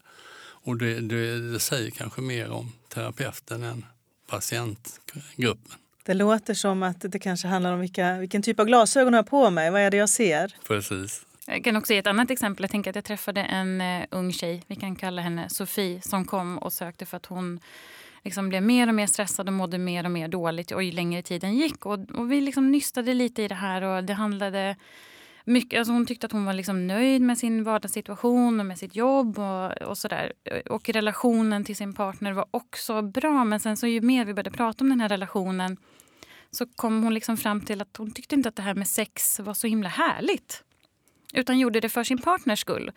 Och 0.43 0.77
det, 0.77 0.99
det, 0.99 1.51
det 1.51 1.59
säger 1.59 1.91
kanske 1.91 2.21
mer 2.21 2.49
om 2.49 2.71
terapeuten 2.89 3.63
än 3.63 3.85
patientgruppen. 4.27 5.82
Det 6.05 6.13
låter 6.13 6.53
som 6.53 6.83
att 6.83 7.01
det 7.11 7.19
kanske 7.19 7.47
handlar 7.47 7.73
om 7.73 7.79
vilka, 7.79 8.17
vilken 8.17 8.41
typ 8.41 8.59
av 8.59 8.65
glasögon 8.65 9.13
jag 9.13 9.17
har 9.17 9.23
på 9.23 9.49
mig. 9.49 9.71
Vad 9.71 9.81
är 9.81 9.91
det 9.91 9.97
jag 9.97 10.09
ser? 10.09 10.55
Precis. 10.67 11.25
Jag 11.47 11.63
kan 11.63 11.75
också 11.75 11.93
ge 11.93 11.99
ett 11.99 12.07
annat 12.07 12.31
exempel. 12.31 12.63
Jag 12.63 12.71
tänker 12.71 12.89
att 12.89 12.95
jag 12.95 13.05
träffade 13.05 13.41
en 13.41 13.81
uh, 13.81 14.05
ung 14.09 14.33
tjej, 14.33 14.63
vi 14.67 14.75
kan 14.75 14.95
kalla 14.95 15.21
henne 15.21 15.49
Sofie, 15.49 16.01
som 16.01 16.25
kom 16.25 16.57
och 16.57 16.73
sökte 16.73 17.05
för 17.05 17.17
att 17.17 17.25
hon 17.25 17.59
liksom 18.23 18.49
blev 18.49 18.63
mer 18.63 18.87
och 18.87 18.95
mer 18.95 19.07
stressad 19.07 19.47
och 19.47 19.53
mådde 19.53 19.77
mer 19.77 20.03
och 20.03 20.11
mer 20.11 20.27
dåligt 20.27 20.71
och 20.71 20.83
ju 20.83 20.91
längre 20.91 21.21
tiden 21.21 21.53
gick. 21.53 21.85
Och, 21.85 21.99
och 22.13 22.31
vi 22.31 22.41
liksom 22.41 22.71
nystade 22.71 23.13
lite 23.13 23.43
i 23.43 23.47
det 23.47 23.55
här 23.55 23.81
och 23.81 24.03
det 24.03 24.13
handlade 24.13 24.75
mycket, 25.43 25.79
alltså 25.79 25.93
hon 25.93 26.05
tyckte 26.05 26.25
att 26.25 26.31
hon 26.31 26.45
var 26.45 26.53
liksom 26.53 26.87
nöjd 26.87 27.21
med 27.21 27.37
sin 27.37 27.63
vardagssituation 27.63 28.59
och 28.59 28.65
med 28.65 28.79
sitt 28.79 28.95
jobb. 28.95 29.39
Och, 29.39 29.71
och, 29.71 29.97
sådär. 29.97 30.33
och 30.69 30.89
relationen 30.89 31.65
till 31.65 31.75
sin 31.75 31.93
partner 31.93 32.31
var 32.31 32.45
också 32.51 33.01
bra. 33.01 33.43
Men 33.43 33.59
sen 33.59 33.77
så 33.77 33.87
ju 33.87 34.01
mer 34.01 34.25
vi 34.25 34.33
började 34.33 34.51
prata 34.51 34.83
om 34.83 34.89
den 34.89 35.01
här 35.01 35.09
relationen 35.09 35.77
så 36.51 36.65
kom 36.65 37.03
hon 37.03 37.13
liksom 37.13 37.37
fram 37.37 37.61
till 37.61 37.81
att 37.81 37.97
hon 37.97 38.11
tyckte 38.11 38.35
inte 38.35 38.49
att 38.49 38.55
det 38.55 38.61
här 38.61 38.75
med 38.75 38.87
sex 38.87 39.39
var 39.39 39.53
så 39.53 39.67
himla 39.67 39.89
härligt. 39.89 40.63
Utan 41.33 41.59
gjorde 41.59 41.79
det 41.79 41.89
för 41.89 42.03
sin 42.03 42.21
partners 42.21 42.59
skull. 42.59 42.91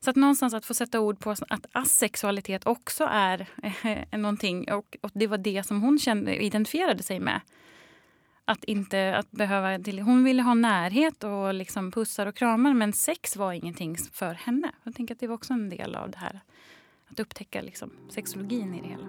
Så 0.00 0.10
att 0.10 0.16
någonstans 0.16 0.54
att 0.54 0.66
få 0.66 0.74
sätta 0.74 1.00
ord 1.00 1.18
på 1.18 1.30
att 1.30 1.66
asexualitet 1.72 2.66
också 2.66 3.08
är 3.10 3.46
eh, 3.62 3.86
eh, 3.86 4.18
någonting. 4.18 4.72
Och, 4.72 4.96
och 5.00 5.10
det 5.14 5.26
var 5.26 5.38
det 5.38 5.66
som 5.66 5.82
hon 5.82 5.98
kände, 5.98 6.36
identifierade 6.36 7.02
sig 7.02 7.20
med. 7.20 7.40
Att 8.52 8.64
inte 8.64 9.16
att 9.16 9.30
behöva... 9.30 9.78
hon 10.02 10.24
ville 10.24 10.42
ha 10.42 10.54
närhet 10.54 11.24
och 11.24 11.54
liksom 11.54 11.90
pussar 11.90 12.26
och 12.26 12.36
kramar 12.36 12.74
men 12.74 12.92
sex 12.92 13.36
var 13.36 13.52
ingenting 13.52 13.96
för 14.12 14.34
henne. 14.34 14.72
Jag 14.84 14.94
tänker 14.94 15.14
att 15.14 15.20
det 15.20 15.26
var 15.26 15.34
också 15.34 15.52
en 15.52 15.68
del 15.68 15.94
av 15.94 16.10
det 16.10 16.18
här. 16.18 16.40
Att 17.08 17.20
upptäcka 17.20 17.62
liksom 17.62 17.90
sexologin 18.10 18.74
i 18.74 18.80
det 18.80 18.88
hela. 18.88 19.06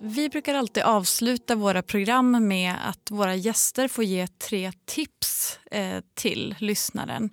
Vi 0.00 0.28
brukar 0.28 0.54
alltid 0.54 0.82
avsluta 0.82 1.54
våra 1.54 1.82
program 1.82 2.48
med 2.48 2.74
att 2.88 3.10
våra 3.10 3.34
gäster 3.34 3.88
får 3.88 4.04
ge 4.04 4.26
tre 4.26 4.72
tips 4.84 5.58
eh, 5.70 6.02
till 6.14 6.54
lyssnaren. 6.58 7.30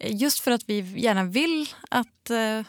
Just 0.00 0.38
för 0.38 0.50
att 0.50 0.62
vi 0.66 1.00
gärna 1.00 1.24
vill 1.24 1.68
att 1.90 2.30
eh, 2.30 2.60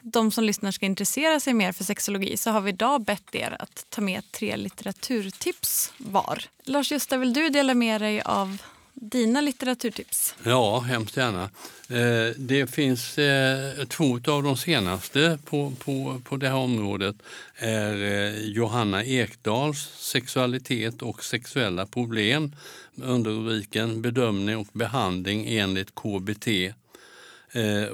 de 0.00 0.30
som 0.30 0.44
lyssnar 0.44 0.70
ska 0.70 0.86
intressera 0.86 1.40
sig 1.40 1.54
mer 1.54 1.72
för 1.72 1.84
sexologi 1.84 2.36
så 2.36 2.50
har 2.50 2.60
vi 2.60 2.70
idag 2.70 3.04
bett 3.04 3.34
er 3.34 3.56
att 3.58 3.86
ta 3.88 4.00
med 4.00 4.32
tre 4.32 4.56
litteraturtips 4.56 5.92
var. 5.96 6.44
Lars-Gösta, 6.64 7.16
vill 7.16 7.32
du 7.32 7.48
dela 7.48 7.74
med 7.74 8.00
dig 8.00 8.20
av 8.20 8.62
dina 9.00 9.40
litteraturtips? 9.40 10.34
Ja, 10.42 10.80
hemskt 10.80 11.16
gärna. 11.16 11.50
Eh, 11.88 12.34
det 12.36 12.66
finns 12.70 13.18
eh, 13.18 13.84
två 13.84 14.14
av 14.14 14.42
de 14.42 14.56
senaste 14.56 15.38
på, 15.44 15.72
på, 15.78 16.20
på 16.24 16.36
det 16.36 16.48
här 16.48 16.56
området 16.56 17.16
är 17.54 18.02
eh, 18.02 18.38
Johanna 18.38 19.04
Ekdals 19.04 19.78
Sexualitet 19.98 21.02
och 21.02 21.24
sexuella 21.24 21.86
problem 21.86 22.56
under 22.94 23.30
rubriken 23.30 24.02
Bedömning 24.02 24.56
och 24.56 24.66
behandling 24.72 25.46
enligt 25.48 25.94
KBT 25.94 26.48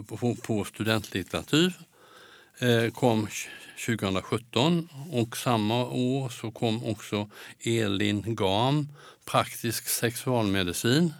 på, 0.06 0.36
på 0.42 0.64
studentlitteratur. 0.64 1.72
Kom 2.94 3.28
2017 3.86 4.88
och 5.12 5.36
samma 5.36 5.84
år 5.84 6.28
så 6.28 6.50
kom 6.50 6.84
också 6.84 7.28
Elin 7.60 8.22
Gam, 8.26 8.88
Praktisk 9.24 9.88
sexualmedicin. 9.88 11.12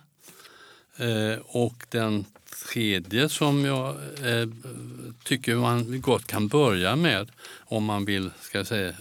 Eh, 0.97 1.39
och 1.45 1.87
den 1.89 2.25
tredje 2.73 3.29
som 3.29 3.65
jag 3.65 3.97
eh, 4.23 4.49
tycker 5.25 5.57
man 5.57 6.01
gott 6.01 6.27
kan 6.27 6.49
börja 6.49 6.97
med 6.97 7.31
om 7.59 7.85
man 7.85 8.05
vill 8.05 8.31
ska 8.41 8.65
säga, 8.65 8.95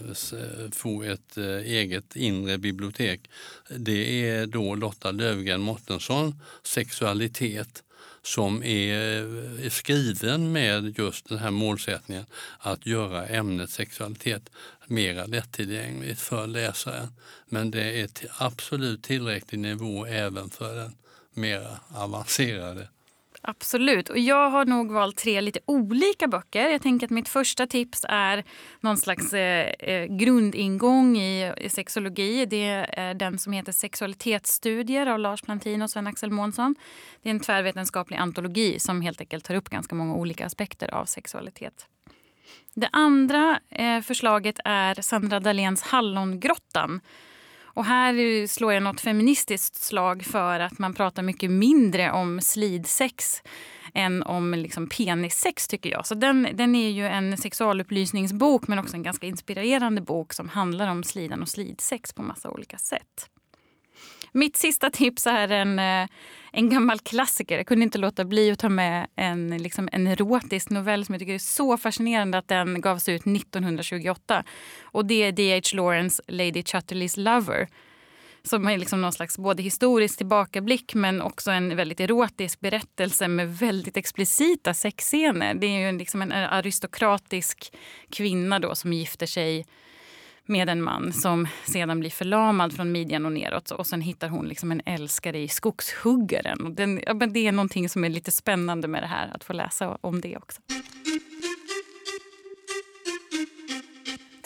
få 0.72 1.02
ett 1.02 1.38
eh, 1.38 1.44
eget 1.46 2.16
inre 2.16 2.58
bibliotek. 2.58 3.30
Det 3.76 4.28
är 4.28 4.46
då 4.46 4.74
Lotta 4.74 5.10
Lövgren 5.10 5.60
Mårtensson, 5.60 6.40
Sexualitet 6.62 7.83
som 8.24 8.62
är, 8.62 8.94
eh, 8.94 9.66
är 9.66 9.70
skriven 9.70 10.52
med 10.52 10.98
just 10.98 11.28
den 11.28 11.38
här 11.38 11.50
målsättningen 11.50 12.26
att 12.58 12.86
göra 12.86 13.26
ämnet 13.26 13.70
sexualitet 13.70 14.50
mera 14.86 15.26
lättillgängligt 15.26 16.20
för 16.20 16.46
läsaren. 16.46 17.08
Men 17.48 17.70
det 17.70 18.00
är 18.00 18.06
till 18.06 18.28
absolut 18.38 19.02
tillräcklig 19.02 19.58
nivå 19.58 20.06
även 20.06 20.50
för 20.50 20.76
den 20.76 20.94
mera 21.34 21.80
avancerade 21.88 22.88
Absolut. 23.46 24.08
Och 24.08 24.18
jag 24.18 24.50
har 24.50 24.64
nog 24.64 24.92
valt 24.92 25.16
tre 25.16 25.40
lite 25.40 25.60
olika 25.66 26.28
böcker. 26.28 26.68
Jag 26.68 26.82
tänker 26.82 27.06
att 27.06 27.10
mitt 27.10 27.28
första 27.28 27.66
tips 27.66 28.06
är 28.08 28.44
någon 28.80 28.96
slags 28.96 29.32
eh, 29.32 29.72
eh 29.78 30.06
grundingång 30.06 31.16
i, 31.16 31.52
i, 31.56 31.68
sexologi. 31.68 32.46
Det 32.46 32.68
är 32.88 33.14
den 33.14 33.38
som 33.38 33.52
heter 33.52 33.72
Sexualitetsstudier 33.72 35.06
av 35.06 35.18
Lars 35.18 35.42
Plantin 35.42 35.82
och 35.82 35.90
Sven-Axel 35.90 36.30
Månsson. 36.30 36.74
Det 37.22 37.28
är 37.28 37.30
en 37.30 37.40
tvärvetenskaplig 37.40 38.16
antologi 38.16 38.78
som 38.78 39.00
helt 39.00 39.20
enkelt 39.20 39.44
tar 39.44 39.54
upp 39.54 39.68
ganska 39.68 39.94
många 39.94 40.14
olika 40.14 40.46
aspekter 40.46 40.94
av 40.94 41.04
sexualitet. 41.04 41.86
Det 42.74 42.88
andra 42.92 43.60
eh, 43.70 44.00
förslaget 44.00 44.60
är 44.64 45.02
Sandra 45.02 45.40
Dahléns 45.40 45.82
Hallongrottan 45.82 47.00
och 47.74 47.84
här 47.84 48.46
slår 48.46 48.72
jag 48.72 48.82
något 48.82 49.00
feministiskt 49.00 49.82
slag 49.82 50.24
för 50.24 50.60
att 50.60 50.78
man 50.78 50.94
pratar 50.94 51.22
mycket 51.22 51.50
mindre 51.50 52.12
om 52.12 52.40
slidsex 52.40 53.42
än 53.94 54.22
om 54.22 54.54
liksom 54.54 54.88
penissex 54.88 55.68
tycker 55.68 55.90
jag. 55.90 56.06
Så 56.06 56.14
den, 56.14 56.48
den 56.54 56.74
är 56.74 56.90
ju 56.90 57.06
en 57.06 57.36
sexualupplysningsbok 57.36 58.68
men 58.68 58.78
också 58.78 58.96
en 58.96 59.02
ganska 59.02 59.26
inspirerande 59.26 60.00
bok 60.00 60.32
som 60.32 60.48
handlar 60.48 60.88
om 60.88 61.02
slidan 61.02 61.42
och 61.42 61.48
slidsex 61.48 62.12
på 62.12 62.22
massa 62.22 62.50
olika 62.50 62.78
sätt. 62.78 63.30
Mitt 64.36 64.56
sista 64.56 64.90
tips 64.90 65.26
är 65.26 65.48
en, 65.48 65.78
eh, 65.78 66.08
en 66.52 66.70
gammal 66.70 66.98
klassiker. 66.98 67.56
Jag 67.56 67.66
kunde 67.66 67.84
inte 67.84 67.98
låta 67.98 68.24
bli 68.24 68.50
att 68.50 68.58
ta 68.58 68.68
med 68.68 69.06
en, 69.16 69.56
liksom 69.62 69.88
en 69.92 70.06
erotisk 70.06 70.70
novell 70.70 71.04
som 71.04 71.12
jag 71.12 71.20
tycker 71.20 71.34
är 71.34 71.38
så 71.38 71.76
fascinerande 71.76 72.38
att 72.38 72.48
den 72.48 72.80
gavs 72.80 73.08
ut 73.08 73.26
1928. 73.26 74.44
Och 74.82 75.06
Det 75.06 75.22
är 75.22 75.32
D.H. 75.32 75.76
Lawrence 75.76 76.22
Lady 76.28 76.62
Chatterleys 76.62 77.16
Lover 77.16 77.68
som 78.42 78.66
är 78.68 78.78
liksom 78.78 79.00
någon 79.00 79.12
slags 79.12 79.38
både 79.38 79.62
historisk 79.62 80.16
tillbakablick 80.16 80.94
men 80.94 81.22
också 81.22 81.50
en 81.50 81.76
väldigt 81.76 82.00
erotisk 82.00 82.60
berättelse 82.60 83.28
med 83.28 83.58
väldigt 83.58 83.96
explicita 83.96 84.74
sexscener. 84.74 85.54
Det 85.54 85.66
är 85.66 85.92
ju 85.92 85.98
liksom 85.98 86.22
en 86.22 86.32
aristokratisk 86.32 87.72
kvinna 88.10 88.58
då 88.58 88.74
som 88.74 88.92
gifter 88.92 89.26
sig 89.26 89.66
med 90.46 90.68
en 90.68 90.82
man 90.82 91.12
som 91.12 91.48
sedan 91.64 92.00
blir 92.00 92.10
förlamad 92.10 92.72
från 92.72 92.92
midjan 92.92 93.26
och 93.26 93.32
neråt. 93.32 93.70
Och 93.70 93.86
sen 93.86 94.00
hittar 94.00 94.28
hon 94.28 94.48
liksom 94.48 94.72
en 94.72 94.82
älskare 94.86 95.38
i 95.38 95.48
skogshuggaren. 95.48 96.66
Och 96.66 96.70
den, 96.70 97.00
ja, 97.06 97.14
men 97.14 97.32
det 97.32 97.46
är 97.46 97.52
någonting 97.52 97.88
som 97.88 98.04
är 98.04 98.08
lite 98.08 98.30
spännande 98.30 98.88
med 98.88 99.02
det 99.02 99.06
här, 99.06 99.30
att 99.34 99.44
få 99.44 99.52
läsa 99.52 99.98
om 100.00 100.20
det 100.20 100.36
också. 100.36 100.60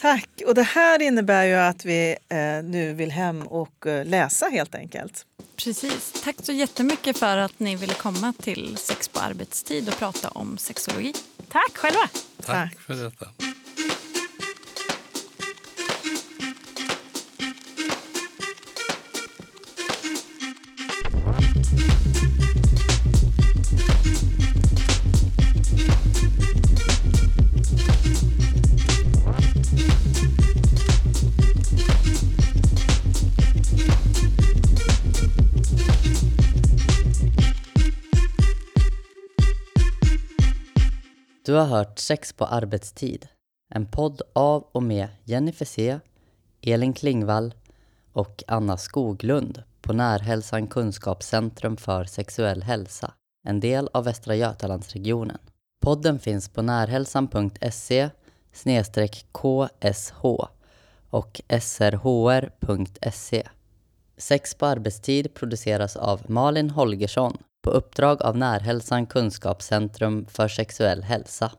Tack. 0.00 0.28
Och 0.46 0.54
det 0.54 0.62
här 0.62 1.02
innebär 1.02 1.44
ju 1.44 1.54
att 1.54 1.84
vi 1.84 2.16
eh, 2.28 2.64
nu 2.64 2.92
vill 2.92 3.11
hem 3.11 3.42
och 3.42 3.87
eh, 3.87 4.06
läsa 4.06 4.46
helt 4.46 4.74
enkelt. 4.74 5.26
Precis. 5.56 6.22
Tack 6.24 6.37
så 6.42 6.52
jättemycket 6.52 7.18
för 7.18 7.37
att 7.37 7.61
ni 7.61 7.76
ville 7.76 7.94
komma 7.94 8.32
till 8.42 8.76
Sex 8.76 9.08
på 9.08 9.20
arbetstid 9.20 9.88
och 9.88 9.98
prata 9.98 10.28
om 10.28 10.58
sexologi. 10.58 11.14
Tack 11.48 11.76
själva. 11.76 12.08
Tack, 12.37 12.46
Tack. 12.46 12.80
för 12.80 12.94
detta. 12.94 13.26
Har 41.59 41.66
hört 41.66 41.99
Sex 41.99 42.33
på 42.33 42.44
arbetstid, 42.44 43.29
en 43.75 43.87
podd 43.87 44.23
av 44.33 44.62
och 44.73 44.83
med 44.83 45.09
Jenny 45.25 45.53
C, 45.53 45.99
Elin 46.62 46.92
Klingvall 46.92 47.55
och 48.12 48.44
Anna 48.47 48.77
Skoglund 48.77 49.62
på 49.81 49.92
Närhälsan 49.92 50.66
Kunskapscentrum 50.66 51.77
för 51.77 52.05
sexuell 52.05 52.62
hälsa, 52.62 53.12
en 53.49 53.61
del 53.61 53.88
av 53.92 54.05
Västra 54.05 54.35
Götalandsregionen. 54.35 55.38
Podden 55.81 56.18
finns 56.18 56.49
på 56.49 56.62
närhälsan.se 56.62 58.11
ksh 59.33 59.68
och 61.11 61.40
srhr.se. 61.61 63.49
Sex 64.16 64.55
på 64.55 64.66
arbetstid 64.66 65.35
produceras 65.35 65.97
av 65.97 66.31
Malin 66.31 66.71
Holgersson 66.71 67.38
på 67.68 67.72
uppdrag 67.74 68.22
av 68.22 68.37
Närhälsan 68.37 69.07
Kunskapscentrum 69.07 70.26
för 70.26 70.48
sexuell 70.48 71.02
hälsa. 71.02 71.52